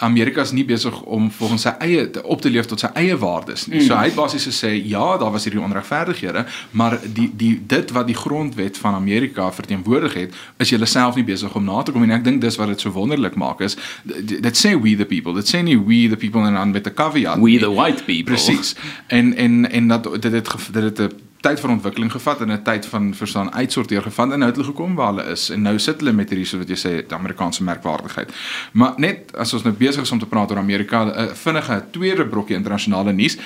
Amerika 0.00 0.40
is 0.40 0.52
nie 0.56 0.64
besig 0.64 1.02
om 1.02 1.30
volgens 1.30 1.62
sy 1.62 1.72
eie 1.78 2.10
te, 2.10 2.22
op 2.22 2.40
te 2.40 2.50
leef 2.50 2.66
tot 2.70 2.80
sy 2.80 2.90
eie 2.98 3.16
waardes 3.20 3.66
nie. 3.66 3.80
Mm. 3.80 3.86
So 3.86 3.96
hy 3.98 4.08
het 4.08 4.16
basies 4.18 4.46
gesê 4.48 4.72
ja, 4.76 5.16
daar 5.20 5.32
was 5.34 5.44
hierdie 5.48 5.62
onregverdighede, 5.62 6.44
maar 6.70 6.98
die 7.04 7.30
die 7.36 7.52
dit 7.66 7.90
wat 7.96 8.06
die 8.06 8.16
grondwet 8.16 8.78
van 8.78 8.94
Amerika 8.94 9.50
verteenwoordig 9.52 10.14
het, 10.14 10.36
is 10.58 10.72
julle 10.72 10.88
self 10.90 11.18
nie 11.20 11.24
besig 11.24 11.54
om 11.54 11.64
na 11.64 11.82
te 11.82 11.92
kom 11.92 12.04
en 12.06 12.16
ek 12.18 12.24
dink 12.24 12.40
dis 12.40 12.58
wat 12.60 12.72
dit 12.72 12.80
so 12.80 12.92
wonderlik 12.96 13.38
maak 13.40 13.60
is 13.60 13.76
dit 14.20 14.56
sê 14.56 14.74
we 14.80 14.96
the 14.96 15.06
people. 15.06 15.34
Dit 15.34 15.48
sê 15.48 15.62
nie 15.62 15.78
we 15.78 16.06
the 16.08 16.16
people 16.16 16.46
en 16.46 16.54
dan 16.54 16.70
met 16.70 16.86
'n 16.86 16.94
caveat. 16.94 17.38
We 17.38 17.58
the 17.58 17.72
white 17.72 18.04
people. 18.04 18.34
Presies. 18.34 18.74
En 19.06 19.36
en 19.36 19.70
en 19.70 19.88
dat 19.88 20.04
dit 20.22 20.32
het 20.32 20.48
dit 20.72 20.82
het 20.82 20.98
'n 21.00 21.29
tyd 21.40 21.60
van 21.60 21.70
ontwikkeling 21.70 22.12
gevat 22.12 22.40
en 22.40 22.52
'n 22.52 22.62
tyd 22.62 22.86
van 22.86 23.14
verstaan 23.14 23.52
uitsorteer 23.52 24.02
gevat 24.02 24.32
en 24.32 24.38
nou 24.38 24.50
het 24.50 24.56
hulle 24.56 24.68
gekom 24.68 24.94
waar 24.94 25.14
hulle 25.14 25.30
is 25.30 25.50
en 25.50 25.62
nou 25.62 25.78
sit 25.78 26.00
hulle 26.00 26.12
met 26.12 26.28
hierdie 26.28 26.46
so 26.46 26.58
wat 26.58 26.68
jy 26.68 26.76
sê 26.76 27.06
die 27.06 27.16
Amerikaanse 27.16 27.62
merkwaardigheid. 27.62 28.32
Maar 28.72 28.92
net 28.96 29.36
as 29.36 29.52
ons 29.52 29.62
nou 29.62 29.74
besig 29.74 30.02
is 30.02 30.12
om 30.12 30.18
te 30.18 30.26
praat 30.26 30.50
oor 30.50 30.58
Amerika, 30.58 31.04
'n 31.04 31.34
vinnige 31.34 31.84
tweede 31.90 32.26
brokkie 32.26 32.56
internasionale 32.56 33.12
nuus. 33.12 33.38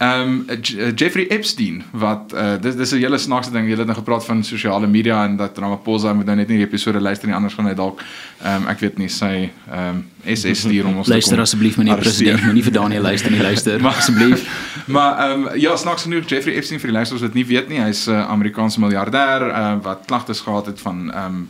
Ehm 0.00 0.44
um, 0.48 0.60
Jeffrey 0.94 1.26
Epstein 1.28 1.82
wat 1.92 2.32
uh, 2.34 2.52
dis 2.60 2.76
dis 2.76 2.90
'n 2.90 2.96
hele 2.96 3.18
snaakse 3.18 3.50
ding. 3.50 3.68
Jy 3.68 3.76
het 3.76 3.86
nou 3.86 3.96
gepraat 3.98 4.24
van 4.24 4.44
sosiale 4.44 4.86
media 4.86 5.24
en 5.24 5.36
dat 5.36 5.58
Ramaphosa 5.58 6.12
moet 6.12 6.24
nou 6.24 6.36
net 6.36 6.48
nie 6.48 6.56
die 6.56 6.66
episode 6.66 7.00
luister 7.00 7.28
nie 7.28 7.36
anders 7.36 7.54
gaan 7.54 7.66
hy 7.66 7.74
dalk 7.74 8.00
ehm 8.42 8.62
um, 8.62 8.68
ek 8.68 8.80
weet 8.80 8.98
nie 8.98 9.08
sy 9.08 9.50
ehm 9.70 9.88
um, 9.88 10.04
SS 10.24 10.58
stuur 10.58 10.86
om 10.86 10.96
ons 10.96 11.08
luister 11.08 11.40
asseblief 11.40 11.76
meneer 11.76 11.96
president, 12.00 12.42
moenie 12.44 12.62
vir 12.62 12.72
Daniel 12.72 13.02
luister 13.02 13.30
nie, 13.30 13.42
luister 13.42 13.86
asseblief. 13.92 14.48
Maar 14.96 15.18
ehm 15.18 15.46
um, 15.46 15.58
ja, 15.60 15.76
snaaks 15.76 16.02
genoeg 16.02 16.24
Jeffrey 16.28 16.56
Epstein 16.56 16.80
vir 16.80 16.88
die 16.88 16.96
luisteraars 16.96 17.26
wat 17.28 17.34
nie 17.34 17.46
weet 17.46 17.68
nie, 17.68 17.80
hy's 17.80 18.06
'n 18.06 18.10
uh, 18.12 18.30
Amerikaanse 18.30 18.80
miljardêr 18.80 19.48
uh, 19.52 19.76
wat 19.82 20.06
klagtes 20.06 20.40
gehad 20.40 20.66
het 20.66 20.80
van 20.80 21.12
ehm 21.12 21.26
um, 21.26 21.48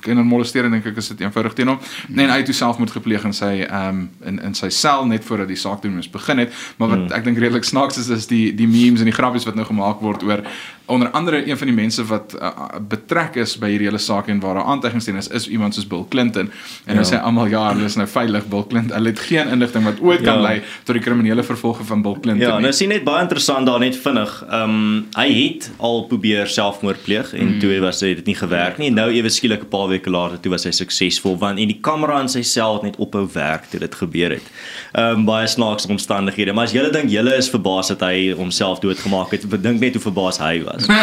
kindermolestering 0.00 0.72
dink 0.72 0.86
ek 0.86 0.96
is 0.96 1.08
dit 1.12 1.20
eenvoudig 1.20 1.52
teen 1.58 1.68
hom. 1.68 1.78
Nee, 2.08 2.26
hy 2.26 2.40
het 2.42 2.50
homself 2.50 2.78
moet 2.78 2.90
gepleeg 2.90 3.24
in 3.24 3.36
sy 3.36 3.52
ehm 3.66 3.88
um, 3.88 4.02
in 4.24 4.42
in 4.50 4.54
sy 4.54 4.68
sel 4.74 5.06
net 5.06 5.24
voordat 5.24 5.48
die 5.48 5.56
saak 5.60 5.82
doen 5.82 5.94
moes 5.94 6.10
begin 6.10 6.38
het. 6.38 6.52
Maar 6.76 6.88
wat 6.88 6.98
hmm. 6.98 7.16
ek 7.18 7.24
dink 7.24 7.38
redelik 7.38 7.64
snaaks 7.64 7.98
is 7.98 8.08
is 8.08 8.26
die 8.26 8.54
die 8.54 8.68
memes 8.68 9.00
en 9.00 9.10
die 9.10 9.16
grappies 9.16 9.46
wat 9.48 9.58
nou 9.58 9.66
gemaak 9.68 10.00
word 10.04 10.22
oor 10.22 10.44
onder 10.90 11.10
andere 11.10 11.48
een 11.48 11.58
van 11.58 11.66
die 11.66 11.76
mense 11.76 12.04
wat 12.04 12.34
uh, 12.42 12.50
betrek 12.88 13.36
is 13.38 13.54
by 13.62 13.70
hierdie 13.70 13.86
hele 13.86 14.00
saak 14.02 14.28
en 14.28 14.40
waar 14.42 14.58
'n 14.58 14.66
aantuiging 14.74 15.02
sien 15.02 15.16
is 15.16 15.28
is 15.28 15.48
iemand 15.48 15.74
soos 15.74 15.86
Bill 15.86 16.04
Clinton 16.08 16.50
en 16.84 16.96
hulle 16.96 17.06
ja. 17.06 17.10
sê 17.12 17.22
almal 17.22 17.48
ja, 17.48 17.62
hulle 17.72 17.84
is 17.84 17.96
nou 17.96 18.08
veilig 18.08 18.46
Bill 18.46 18.64
Clinton. 18.68 18.96
Hulle 18.96 19.08
het 19.08 19.20
geen 19.20 19.48
inligting 19.48 19.84
wat 19.84 20.00
ooit 20.00 20.22
kan 20.22 20.34
ja. 20.34 20.40
lei 20.40 20.62
tot 20.84 20.94
die 20.94 21.04
kriminele 21.04 21.42
vervolging 21.42 21.86
van 21.86 22.02
Bill 22.02 22.16
Clinton 22.20 22.42
ja, 22.42 22.48
nie. 22.48 22.54
Ja, 22.54 22.60
nou 22.60 22.72
sien 22.72 22.88
net 22.88 23.04
baie 23.04 23.22
interessant 23.22 23.66
daar 23.66 23.78
net 23.78 23.96
vinnig. 23.96 24.44
Ehm 24.50 24.70
um, 24.70 25.06
hy 25.14 25.28
het 25.32 25.70
al 25.76 26.04
probeer 26.10 26.46
selfmoord 26.46 27.02
pleeg 27.02 27.32
en 27.34 27.54
mm. 27.54 27.58
toe 27.60 27.78
was 27.80 27.98
dit 27.98 28.26
nie 28.26 28.34
gewerk 28.34 28.78
nie. 28.78 28.90
Nou 28.90 29.10
ewe 29.10 29.28
skielik 29.28 29.62
'n 29.62 29.68
paar 29.68 29.88
weke 29.90 30.10
later 30.10 30.40
toe 30.40 30.52
was 30.54 30.66
hy 30.68 30.72
suksesvol 30.74 31.36
want 31.40 31.60
en 31.60 31.70
die 31.70 31.80
kamera 31.82 32.20
in 32.22 32.30
sy 32.32 32.42
sel 32.46 32.78
het 32.78 32.86
net 32.88 32.98
ophou 33.02 33.26
werk 33.34 33.68
toe 33.70 33.82
dit 33.82 33.98
gebeur 34.02 34.36
het. 34.38 34.46
Ehm 34.92 35.20
um, 35.20 35.26
baie 35.28 35.48
snaakse 35.50 35.90
omstandighede. 35.90 36.54
Maar 36.56 36.70
as 36.70 36.76
julle 36.76 36.92
dink 36.94 37.12
julle 37.12 37.36
is 37.36 37.50
verbaas 37.52 37.92
dat 37.92 38.04
hy 38.06 38.30
homself 38.38 38.82
doodgemaak 38.82 39.34
het, 39.36 39.46
dink 39.62 39.80
net 39.80 39.98
hoe 39.98 40.06
verbaas 40.08 40.40
hy 40.42 40.56
was. 40.66 40.88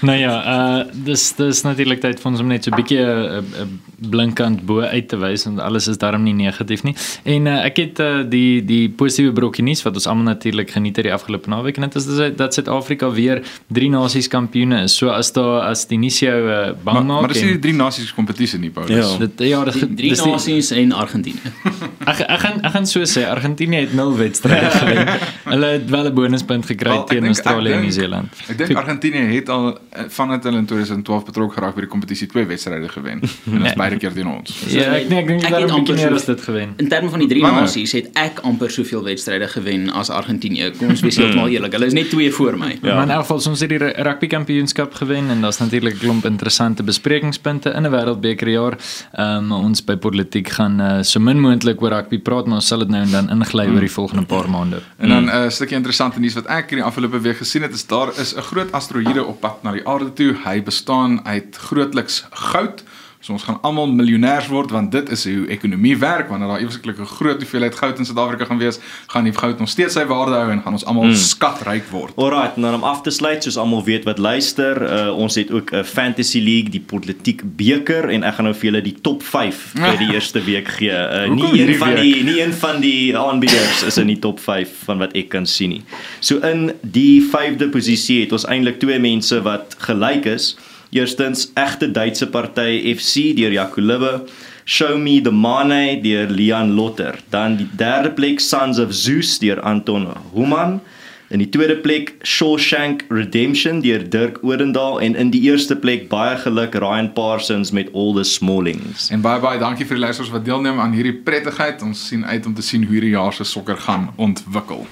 nou 0.00 0.18
ja, 0.18 0.34
uh 0.44 0.84
dis 1.06 1.34
dis 1.36 1.62
natuurlik 1.62 2.00
tyd 2.00 2.20
vir 2.20 2.30
ons 2.30 2.40
om 2.40 2.48
net 2.50 2.64
so 2.64 2.70
'n 2.70 2.76
bietjie 2.76 3.00
'n 3.00 3.08
uh, 3.08 3.62
uh, 3.62 3.66
blinkkant 4.10 4.64
bo 4.66 4.80
uit 4.80 5.08
te 5.08 5.16
wys 5.16 5.44
want 5.44 5.60
alles 5.60 5.88
is 5.88 5.98
darm 5.98 6.22
nie 6.22 6.34
negatief 6.34 6.82
nie. 6.82 6.94
En 7.24 7.46
uh, 7.46 7.64
ek 7.64 7.76
het 7.76 8.00
uh, 8.00 8.22
die 8.28 8.64
die 8.64 8.88
positiewe 8.88 9.32
brokkie 9.32 9.64
nuus 9.64 9.82
wat 9.82 9.94
ons 9.94 10.06
almal 10.06 10.24
natuurlik 10.24 10.70
geniet 10.70 10.96
het 10.96 11.04
die 11.08 11.14
afgelope 11.14 11.48
naweek 11.48 11.76
en 11.76 11.88
dit 11.88 11.94
is 11.94 12.36
dat 12.36 12.54
Suid-Afrika 12.54 13.10
weer 13.10 13.42
drie 13.68 13.90
nasies 13.90 14.28
kampioene 14.28 14.82
is. 14.82 14.96
So 14.96 15.08
as 15.08 15.32
daar 15.32 15.62
as 15.70 15.86
die 15.86 15.98
nuus 15.98 16.18
jou 16.20 16.36
uh, 16.48 16.72
bang 16.84 16.96
maak. 16.96 17.06
Maar, 17.06 17.20
maar 17.20 17.32
dis 17.32 17.42
nie 17.42 17.56
die 17.56 17.62
drie 17.68 17.74
nasies 17.74 18.12
kompetisie 18.14 18.60
nie, 18.60 18.70
Paulus. 18.70 18.96
Ja, 18.96 19.26
dit 19.26 19.48
ja, 19.48 19.64
die, 19.64 19.94
drie 19.94 20.12
nasies 20.16 20.70
en 20.70 20.92
Argentinië. 20.92 21.54
ek 22.10 22.20
ek 22.26 22.40
gaan 22.44 22.60
ek 22.62 22.72
gaan 22.76 22.86
so 22.90 23.08
sê 23.08 23.24
Argentinië 23.30 23.86
het 23.86 23.94
0 23.96 24.16
wedstryde 24.16 24.70
gewen. 24.76 25.12
Hulle 25.52 25.72
het 25.78 25.90
wel 25.90 26.10
'n 26.10 26.14
bonuspunt 26.14 26.66
gekry 26.66 26.90
well, 26.90 27.04
teen 27.08 27.26
Australië 27.26 27.72
en 27.72 27.80
Nieu-Seeland. 27.80 28.44
Ek 28.48 28.58
dink 28.58 28.76
Argentinië 28.76 29.24
het 29.34 29.48
al 29.48 29.78
eh, 29.90 29.95
vandat 30.08 30.44
hulle 30.44 30.58
in 30.58 30.66
2012 30.66 31.24
betrokke 31.24 31.54
geraak 31.54 31.74
by 31.74 31.80
die 31.80 31.90
kompetisie 31.90 32.28
twee 32.28 32.46
wedstryde 32.46 32.88
gewen. 32.88 33.20
En 33.20 33.58
dit 33.58 33.66
is 33.70 33.78
beide 33.78 33.96
keer 33.96 34.12
teen 34.12 34.28
ons. 34.28 34.52
So, 34.58 34.78
ja, 34.78 34.92
ek 34.96 35.08
nee, 35.08 35.18
ek 35.22 35.26
dink 35.26 35.44
ek 35.46 35.54
het 35.54 35.70
amper 35.70 35.94
meer 35.94 36.14
as 36.14 36.26
dit 36.28 36.40
gewen. 36.40 36.74
In 36.82 36.88
terme 36.88 37.10
van 37.10 37.24
die 37.24 37.28
drie 37.28 37.42
nasies 37.42 37.92
het 37.96 38.10
ek 38.20 38.40
amper 38.48 38.70
soveel 38.70 39.04
wedstryde 39.06 39.48
gewen 39.48 39.90
as 39.90 40.10
Argentinië. 40.10 40.72
Kom 40.78 40.94
ons 40.94 41.04
wees 41.04 41.18
heeltemal 41.20 41.48
eerlik. 41.48 41.76
Hulle 41.78 41.90
is 41.90 41.96
net 41.96 42.10
twee 42.10 42.32
voor 42.32 42.58
my. 42.58 42.72
Ja. 42.82 42.94
Maar 42.94 43.08
in 43.08 43.14
elk 43.16 43.26
geval 43.26 43.42
ons 43.52 43.60
het 43.60 43.72
die 43.72 43.80
rugby 43.80 44.26
kampioenskap 44.26 44.94
gewen 44.94 45.30
en 45.30 45.40
daar's 45.40 45.58
natuurlik 45.58 45.94
'n 45.94 45.98
klomp 45.98 46.24
interessante 46.24 46.82
besprekingspunte 46.82 47.70
in 47.70 47.86
'n 47.86 47.90
wêreldbeker 47.90 48.48
jaar. 48.48 48.78
Ehm 49.12 49.52
um, 49.52 49.52
ons 49.52 49.84
by 49.84 49.96
politiek 49.96 50.48
gaan 50.48 50.80
uh, 50.80 51.02
so 51.02 51.20
min 51.20 51.40
moontlik 51.40 51.82
oor 51.82 51.90
rugby 51.90 52.18
praat, 52.18 52.46
maar 52.46 52.60
ons 52.60 52.66
sal 52.66 52.78
dit 52.78 52.88
nou 52.88 53.02
en 53.02 53.10
dan 53.10 53.30
ingly 53.30 53.66
oor 53.66 53.80
die 53.80 53.90
volgende 53.90 54.24
paar 54.24 54.50
maande. 54.50 54.80
En 54.98 55.08
dan 55.08 55.24
'n 55.24 55.28
uh, 55.28 55.48
stukkie 55.48 55.76
interessante 55.76 56.20
nuus 56.20 56.34
wat 56.34 56.46
ek 56.46 56.70
in 56.70 56.76
die 56.76 56.84
afgelope 56.84 57.20
week 57.20 57.36
gesien 57.36 57.62
het, 57.62 57.74
is 57.74 57.86
daar 57.86 58.08
is 58.18 58.34
'n 58.34 58.40
groot 58.40 58.72
asteroïde 58.72 59.24
op 59.24 59.40
pad 59.40 59.62
na 59.62 59.72
die 59.72 59.84
aarde 59.86 60.12
toe. 60.12 60.34
Hy 60.44 60.62
bestaan 60.62 61.20
uit 61.26 61.56
grootliks 61.56 62.24
goud. 62.30 62.82
So 63.20 63.32
ons 63.32 63.46
gaan 63.46 63.58
almal 63.64 63.88
miljonêers 63.96 64.48
word 64.52 64.70
want 64.74 64.92
dit 64.92 65.08
is 65.14 65.24
hoe 65.24 65.46
ekonomie 65.52 65.96
werk 65.98 66.28
wanneer 66.28 66.48
daar 66.52 66.60
eweslik 66.60 66.98
'n 67.00 67.06
groot 67.06 67.40
hoeveelheid 67.40 67.74
goud 67.74 67.98
in 67.98 68.04
Suid-Afrika 68.04 68.44
gaan 68.44 68.58
wees, 68.58 68.78
gaan 69.06 69.24
die 69.24 69.32
goud 69.32 69.58
nog 69.58 69.68
steeds 69.68 69.94
sy 69.94 70.04
waarde 70.04 70.36
hou 70.36 70.50
en 70.50 70.62
gaan 70.62 70.72
ons 70.72 70.84
almal 70.84 71.04
mm. 71.04 71.14
skatryk 71.14 71.88
word. 71.90 72.12
Alrite, 72.16 72.60
nou 72.60 72.74
om 72.74 72.82
af 72.82 73.02
te 73.02 73.10
sluit, 73.10 73.42
soos 73.42 73.56
almal 73.56 73.84
weet 73.84 74.04
wat 74.04 74.18
luister, 74.18 74.82
uh, 74.82 75.16
ons 75.16 75.34
het 75.34 75.50
ook 75.50 75.72
'n 75.72 75.84
Fantasy 75.84 76.40
League, 76.40 76.70
die 76.70 76.80
politiek 76.80 77.42
beker 77.56 78.08
en 78.08 78.22
ek 78.22 78.34
gaan 78.34 78.44
nou 78.44 78.54
vir 78.54 78.70
julle 78.70 78.82
die 78.82 78.96
top 79.00 79.22
5 79.22 79.72
vir 79.74 79.98
die 79.98 80.12
eerste 80.16 80.44
week 80.44 80.68
gee. 80.68 80.90
Uh, 80.90 81.30
nie 81.30 81.60
een 81.60 81.76
van 81.78 81.94
die 81.94 82.22
nie 82.24 82.40
een 82.40 82.52
van 82.52 82.80
die 82.80 83.16
aanbieders 83.18 83.82
is 83.82 83.96
in 83.96 84.06
die 84.06 84.18
top 84.18 84.40
5 84.40 84.68
van 84.84 84.98
wat 84.98 85.12
ek 85.12 85.28
kan 85.28 85.46
sien 85.46 85.70
nie. 85.70 85.82
So 86.20 86.38
in 86.38 86.72
die 86.82 87.22
5de 87.22 87.68
posisie 87.68 88.20
het 88.20 88.32
ons 88.32 88.46
eintlik 88.46 88.78
twee 88.78 88.98
mense 88.98 89.42
wat 89.42 89.76
gelyk 89.78 90.24
is. 90.24 90.56
Eerstens 90.96 91.50
egte 91.54 91.90
Duitse 91.90 92.26
party 92.32 92.80
FC 92.96 93.34
deur 93.36 93.52
Jaco 93.52 93.82
Libbe, 93.84 94.24
Show 94.64 94.96
Me 94.96 95.20
the 95.20 95.30
Money 95.30 96.00
deur 96.00 96.30
Leon 96.32 96.72
Lotter. 96.72 97.18
Dan 97.28 97.58
die 97.60 97.68
derde 97.76 98.10
plek 98.16 98.40
Sons 98.40 98.78
of 98.78 98.94
Zeus 98.96 99.38
deur 99.38 99.60
Anton 99.60 100.08
Human. 100.32 100.80
In 101.28 101.42
die 101.42 101.48
tweede 101.52 101.76
plek 101.76 102.14
Shawshank 102.22 103.04
Redemption 103.10 103.82
deur 103.84 104.08
Dirk 104.08 104.38
Odendaal 104.40 105.00
en 105.00 105.18
in 105.20 105.34
die 105.34 105.42
eerste 105.50 105.76
plek 105.76 106.08
baie 106.08 106.38
geluk 106.40 106.78
Ryan 106.80 107.12
Parsons 107.12 107.74
met 107.76 107.92
All 107.92 108.14
the 108.16 108.24
Smallings. 108.24 109.10
En 109.12 109.20
baie 109.20 109.42
baie 109.42 109.60
dankie 109.60 109.84
vir 109.84 110.00
die 110.00 110.06
luisters 110.06 110.32
wat 110.32 110.48
deelneem 110.48 110.80
aan 110.80 110.96
hierdie 110.96 111.18
prettigheid. 111.28 111.82
Ons 111.84 112.08
sien 112.08 112.24
uit 112.24 112.46
om 112.46 112.56
te 112.56 112.64
sien 112.64 112.88
hoe 112.88 112.96
hierdie 112.96 113.18
jaar 113.18 113.36
se 113.36 113.44
sokker 113.44 113.76
gaan 113.84 114.14
ontwikkel. 114.16 114.86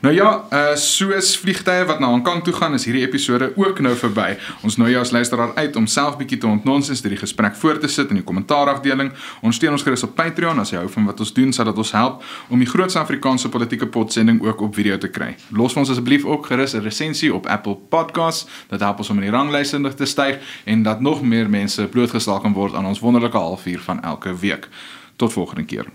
Nou 0.00 0.14
ja, 0.14 0.44
uh 0.52 0.74
soos 0.76 1.36
vliegtye 1.40 1.84
wat 1.88 2.00
na 2.00 2.08
Hong 2.10 2.24
Kong 2.24 2.42
toe 2.44 2.52
gaan, 2.52 2.74
is 2.76 2.84
hierdie 2.84 3.04
episode 3.06 3.52
ook 3.56 3.80
nou 3.80 3.94
verby. 3.96 4.34
Ons 4.66 4.76
nooi 4.76 4.90
jou 4.92 5.00
as 5.00 5.12
luisteraar 5.14 5.54
uit 5.56 5.76
om 5.76 5.86
self 5.86 6.18
bietjie 6.20 6.38
te 6.42 6.46
ontnonsens 6.46 7.00
deur 7.00 7.14
die 7.14 7.20
gesprek 7.20 7.56
voort 7.56 7.80
te 7.80 7.88
sit 7.88 8.12
in 8.12 8.20
die 8.20 8.26
kommentaarafdeling. 8.26 9.12
Ons 9.40 9.56
steun 9.56 9.72
ons 9.72 9.84
gerus 9.86 10.04
op 10.04 10.12
Patreon 10.18 10.60
as 10.60 10.74
jy 10.74 10.82
hou 10.82 10.90
van 10.92 11.08
wat 11.08 11.22
ons 11.24 11.32
doen, 11.36 11.52
sodat 11.52 11.78
ons 11.80 11.92
help 11.96 12.24
om 12.52 12.60
die 12.60 12.68
groot 12.68 12.92
Suid-Afrikaanse 12.92 13.48
politieke 13.48 13.88
potsending 13.88 14.42
ook 14.44 14.66
op 14.68 14.76
video 14.76 14.98
te 15.00 15.08
kry. 15.08 15.32
Los 15.56 15.76
vir 15.76 15.84
ons 15.86 15.94
asseblief 15.94 16.28
ook 16.28 16.52
gerus 16.52 16.74
'n 16.74 16.84
resensie 16.84 17.32
op 17.34 17.46
Apple 17.46 17.76
Podcasts. 17.88 18.46
Dit 18.68 18.80
help 18.80 18.98
ons 18.98 19.10
om 19.10 19.16
in 19.16 19.30
die 19.30 19.36
ranglyste 19.38 19.94
te 19.94 20.04
styg 20.04 20.38
en 20.64 20.82
dat 20.82 21.00
nog 21.00 21.22
meer 21.22 21.48
mense 21.50 21.86
blootgestel 21.86 22.40
kan 22.40 22.52
word 22.52 22.74
aan 22.74 22.86
ons 22.86 23.00
wonderlike 23.00 23.36
halfuur 23.36 23.80
van 23.80 24.02
elke 24.02 24.38
week. 24.38 24.68
Tot 25.16 25.32
volgende 25.32 25.64
keer. 25.64 25.86